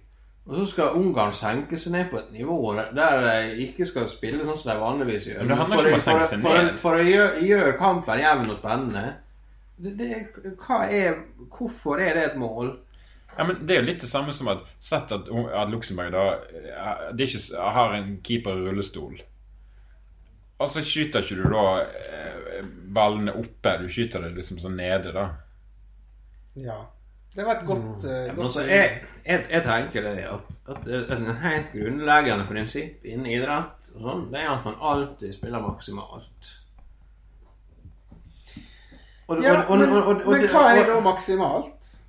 [0.47, 4.45] og så skal Ungarn senke seg ned på et nivå der- de ikke skal spille
[4.45, 6.79] sånn som de vanligvis gjør Men det handler ikke om å senke seg ned.
[6.79, 9.05] For å gjøre, gjør kampen jevn og spennende
[9.83, 10.11] det, det,
[10.91, 11.15] er,
[11.59, 12.77] Hvorfor er det et mål?
[13.39, 16.27] Ja, men Det er jo litt det samme som at sett at, at Luxembourg da
[16.55, 19.17] eh, ikke, har en keeper i rullestol.
[20.59, 25.13] Og så skyter ikke du da eh, ballene oppe, du skyter det liksom sånn nede,
[25.13, 25.29] da.
[26.57, 26.77] Ja.
[27.35, 28.03] Det var et godt, mm.
[28.07, 33.27] Men godt altså, jeg, jeg, jeg tenker det at, at et helt grunnleggende prinsipp innen
[33.27, 36.53] idrett og sånn, det er at man alltid spiller maksimalt.
[39.27, 42.01] Og, Ja, og- og- men, og- og- og- men hva er da maksimalt?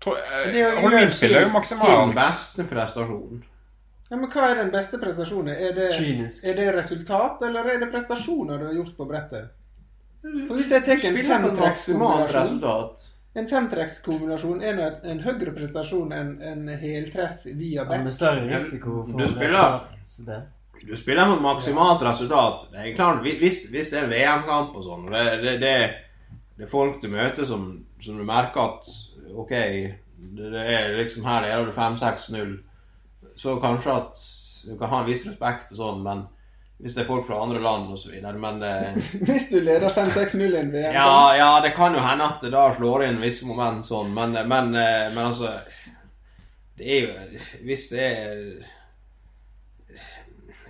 [0.00, 1.28] Tror- eh, Det er jo sin-
[2.06, 3.44] Sin beste prestasjon.
[4.10, 5.52] Ja, men Hva er den beste prestasjonen?
[5.54, 6.44] Er det, Kynisk.
[6.44, 9.50] er det resultat, eller er det prestasjoner du har gjort på brettet?
[10.22, 13.04] For Hvis jeg tar en femtrekkskombinasjon resultat.
[13.38, 19.04] En femtrekkskombinasjon er nå en høyere prestasjon enn en heltreff via Ja, med større risiko
[19.06, 20.40] for Du spiller- Så det.
[20.86, 22.66] Du spiller mot maksimalt resultat.
[22.72, 25.74] Det er klart, hvis, hvis det er VM-kamp og sånn, det, det, det,
[26.56, 28.88] det er folk du møter som, som du merker at
[29.36, 32.58] OK, det, det er liksom her er du 5-6-0,
[33.40, 34.20] så kanskje at
[34.66, 36.26] du kan ha en viss respekt og sånn, men
[36.80, 38.72] hvis det er folk fra andre land videre, men det,
[39.28, 40.94] Hvis du leder 5-6-0 i en VM.
[40.96, 44.36] ja, ja, det kan jo hende at det da slår inn visse moment sånn, men,
[44.48, 45.58] men, men altså
[46.78, 48.44] Det er jo Hvis det er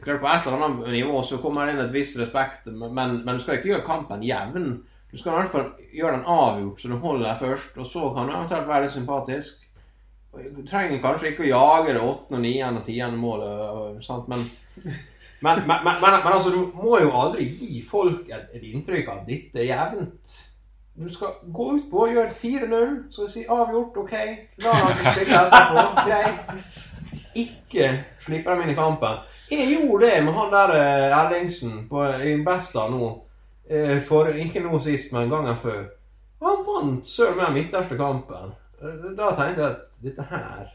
[0.01, 3.37] Klart På et eller annet nivå så kommer det inn et viss respekt, men, men
[3.37, 4.71] du skal ikke gjøre kampen jevn.
[5.11, 8.07] Du skal i hvert fall gjøre den avgjort, så du holder deg først, og så
[8.17, 9.67] kan du eventuelt være litt sympatisk.
[10.31, 14.29] Du trenger kanskje ikke å jage det åttende, niende og tiende målet, sant?
[14.29, 14.47] men
[15.43, 19.21] Men, men, men, men, altså, du må jo aldri gi folk et, et inntrykk av
[19.23, 20.35] at dette er jevnt.
[21.01, 24.13] Du skal gå ut på og gjøre 4-0, så si avgjort, OK.
[24.61, 26.53] La ham stikke etterpå, greit.
[27.41, 27.89] Ikke
[28.21, 29.23] slippe dem inn i kampen.
[29.51, 30.75] Jeg gjorde det med han der
[31.23, 33.09] Erlingsen på, i Besta nå.
[33.71, 35.87] Eh, For, ikke nå sist, men gangen før.
[36.45, 38.53] Han vant søren meg midterste kampen.
[38.83, 40.69] Eh, Da tenkte jeg at dette her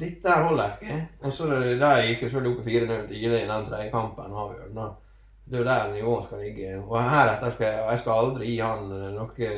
[0.00, 0.96] dette holder ikke.
[1.20, 4.32] Og så der gikk jeg selvfølgelig opp i 4-0 tidlig i den tredje kampen.
[4.32, 4.90] avgjørende.
[5.44, 6.82] Det er jo der nivået skal ligge.
[6.82, 9.48] Og heretter skal jeg, jeg skal aldri gi han eh, noe,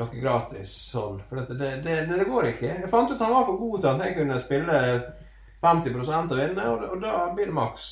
[0.00, 1.20] noe gratis sånn.
[1.28, 2.72] For det, det, det går ikke.
[2.80, 4.80] Jeg fant ut han var for god til at jeg kunne spille
[5.62, 7.86] 50 og vinne, og, og da blir det maks.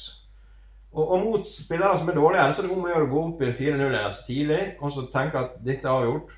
[0.93, 3.22] Og, og mot spillere som er dårligere, så er det om å gjøre å gå
[3.28, 6.35] opp i 4-0 så tidlig, og så tenke at dette er avgjort.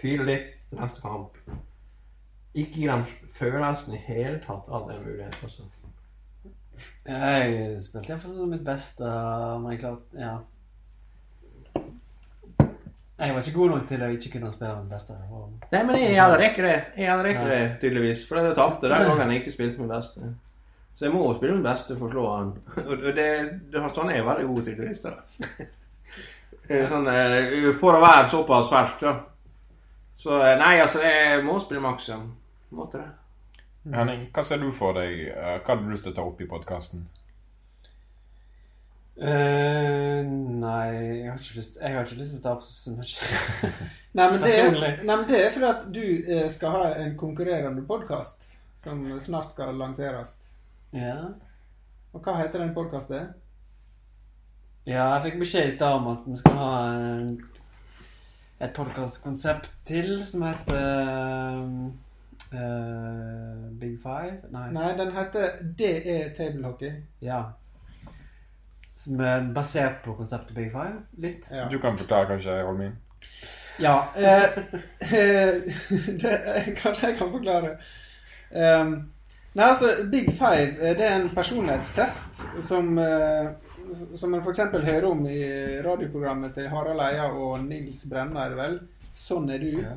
[0.00, 1.36] Hvile litt til neste kamp.
[2.56, 3.04] Ikke gi dem
[3.36, 5.44] følelsen i hele tatt av den muligheten.
[5.44, 5.66] Også.
[7.06, 9.10] Jeg spilte iallfall mitt beste,
[9.60, 10.36] men jeg klarte Ja.
[13.18, 15.14] Jeg var ikke god nok til å ikke kunne spille mitt beste.
[15.32, 15.52] Og...
[15.72, 16.74] Nei, men jeg hadde rekke det.
[17.00, 18.26] Jeg hadde rekke det, tydeligvis.
[18.28, 20.32] For jeg tapte den gangen jeg ikke spilte min beste.
[20.96, 22.50] Så jeg må spille min beste for å slå han.
[22.88, 23.30] Og det,
[23.72, 25.02] det, sånn er jeg veldig god, tydeligvis.
[25.04, 25.14] da.
[26.90, 29.14] Sånn, eh, for å være såpass fersk, da.
[30.18, 31.84] Så eh, nei, altså, jeg må spille
[32.70, 32.98] maks, en måte.
[33.84, 33.94] det.
[33.96, 35.28] Henning, hva ser du for deg?
[35.28, 37.06] eh, Hva hadde du lyst til å ta opp i podkasten?
[39.16, 40.20] Uh,
[40.60, 43.30] nei, jeg har ikke lyst Jeg har ikke lyst til å ta opp så mye.
[44.18, 46.02] Nei, men det er, nei, men det er fordi at du
[46.36, 50.34] eh, skal ha en konkurrerende podkast som snart skal lanseres.
[50.92, 51.16] ja.
[52.16, 53.32] Og hva heter den podkasten?
[54.86, 57.32] ja, jeg fikk beskjed i stad om at vi skal ha en,
[58.62, 60.78] et podkastkonsept til som heter
[62.56, 64.36] eh, Big Five?
[64.50, 64.70] Nei.
[64.72, 66.92] Nei, den heter Det er tablehockey.
[67.20, 67.42] Ja.
[68.96, 71.02] Som er basert på konseptet Big Five.
[71.22, 71.50] Litt.
[71.52, 71.68] Ja.
[71.70, 72.96] Du kan forklare kanskje, Holmin?
[73.80, 74.08] Ja.
[74.16, 74.62] Uh,
[75.12, 75.60] eh,
[76.22, 76.32] det,
[76.80, 77.76] kanskje jeg kan forklare.
[78.50, 78.96] Um,
[79.52, 82.96] nei, altså, Big Five det er en personlighetstest som,
[84.16, 84.64] som man f.eks.
[84.72, 85.40] hører om i
[85.84, 88.80] radioprogrammet til Harald Eia og Nils Brenner, vel.
[89.16, 89.72] Sånn er du.
[89.80, 89.96] Ja.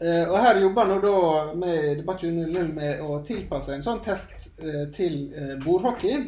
[0.00, 1.18] Eh, og her jobber nå da
[1.56, 6.26] med Debatt 2000 med å tilpasse en sånn test eh, til eh, bordhockey.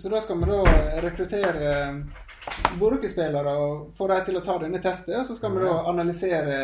[0.00, 0.62] Så da skal vi da
[1.04, 1.74] rekruttere
[2.80, 5.18] bordhockeyspillere og få dem til å ta denne testet.
[5.20, 6.56] Og så skal vi da analysere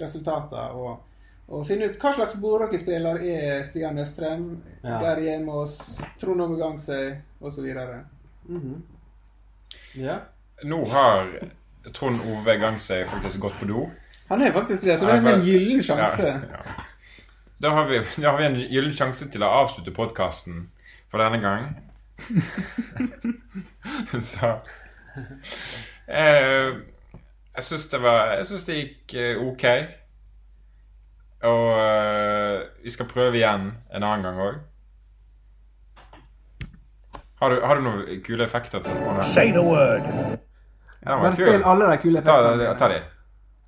[0.00, 1.04] resultatene og,
[1.52, 4.48] og finne ut hva slags bordhockeyspiller er Stian Østrem,
[4.80, 5.02] Ja.
[5.04, 5.76] Geir Hjemås,
[6.22, 7.66] Trond Ove Gangsøy osv.
[8.48, 8.80] -hmm.
[9.94, 10.18] Ja.
[10.64, 11.28] Nå har
[11.92, 13.90] Trond Ove Gangsøy faktisk gått på do.
[14.30, 16.26] Han er faktisk det, så det er en gyllen sjanse.
[16.26, 16.58] Ja, ja.
[17.60, 20.62] Da, har vi, da har vi en gyllen sjanse til å avslutte podkasten
[21.10, 21.66] for denne gang.
[24.20, 24.48] Så
[26.08, 26.74] eh,
[27.56, 29.64] Jeg syns det var Jeg syns det gikk eh, OK.
[31.50, 34.58] Og eh, vi skal prøve igjen en annen gang òg.
[37.40, 39.24] Har, du- har du noen kule effekter til det?
[39.24, 40.04] Say the word.
[41.00, 42.76] Var Bare spill alle de kule Ta, effektene.
[42.78, 43.00] ta de.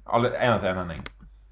[0.06, 1.04] Alle, en etter en, Henning.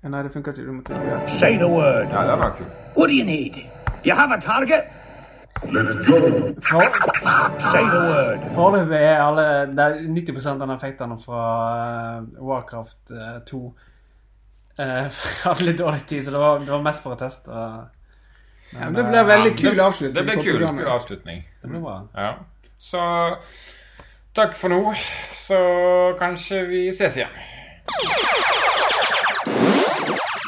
[0.03, 0.65] Nei, det funker ikke.
[0.67, 1.19] Du må trykke.
[1.29, 2.09] Say the word.
[2.11, 2.67] Ja, den var kul.
[2.97, 3.61] What do you need?
[4.07, 4.89] You have a target?
[5.61, 6.81] For,
[7.71, 8.47] Say the word.
[8.55, 9.43] foreløpig er alle
[9.77, 11.41] det er 90% av den effektene fra
[12.17, 13.61] eh, Warcraft eh, 2
[14.79, 17.53] eh, hadde litt dårlig tid, så det var, det var mest for å teste.
[18.73, 21.45] Ja, men det ble veldig kul det, avslutning Det ble kul, kul avslutning.
[21.61, 21.97] Det ble bra.
[22.17, 22.33] Ja.
[22.81, 23.05] Så
[24.35, 24.95] takk for nå.
[25.37, 25.59] Så
[26.21, 27.35] kanskje vi ses igjen.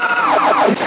[0.00, 0.81] Ah!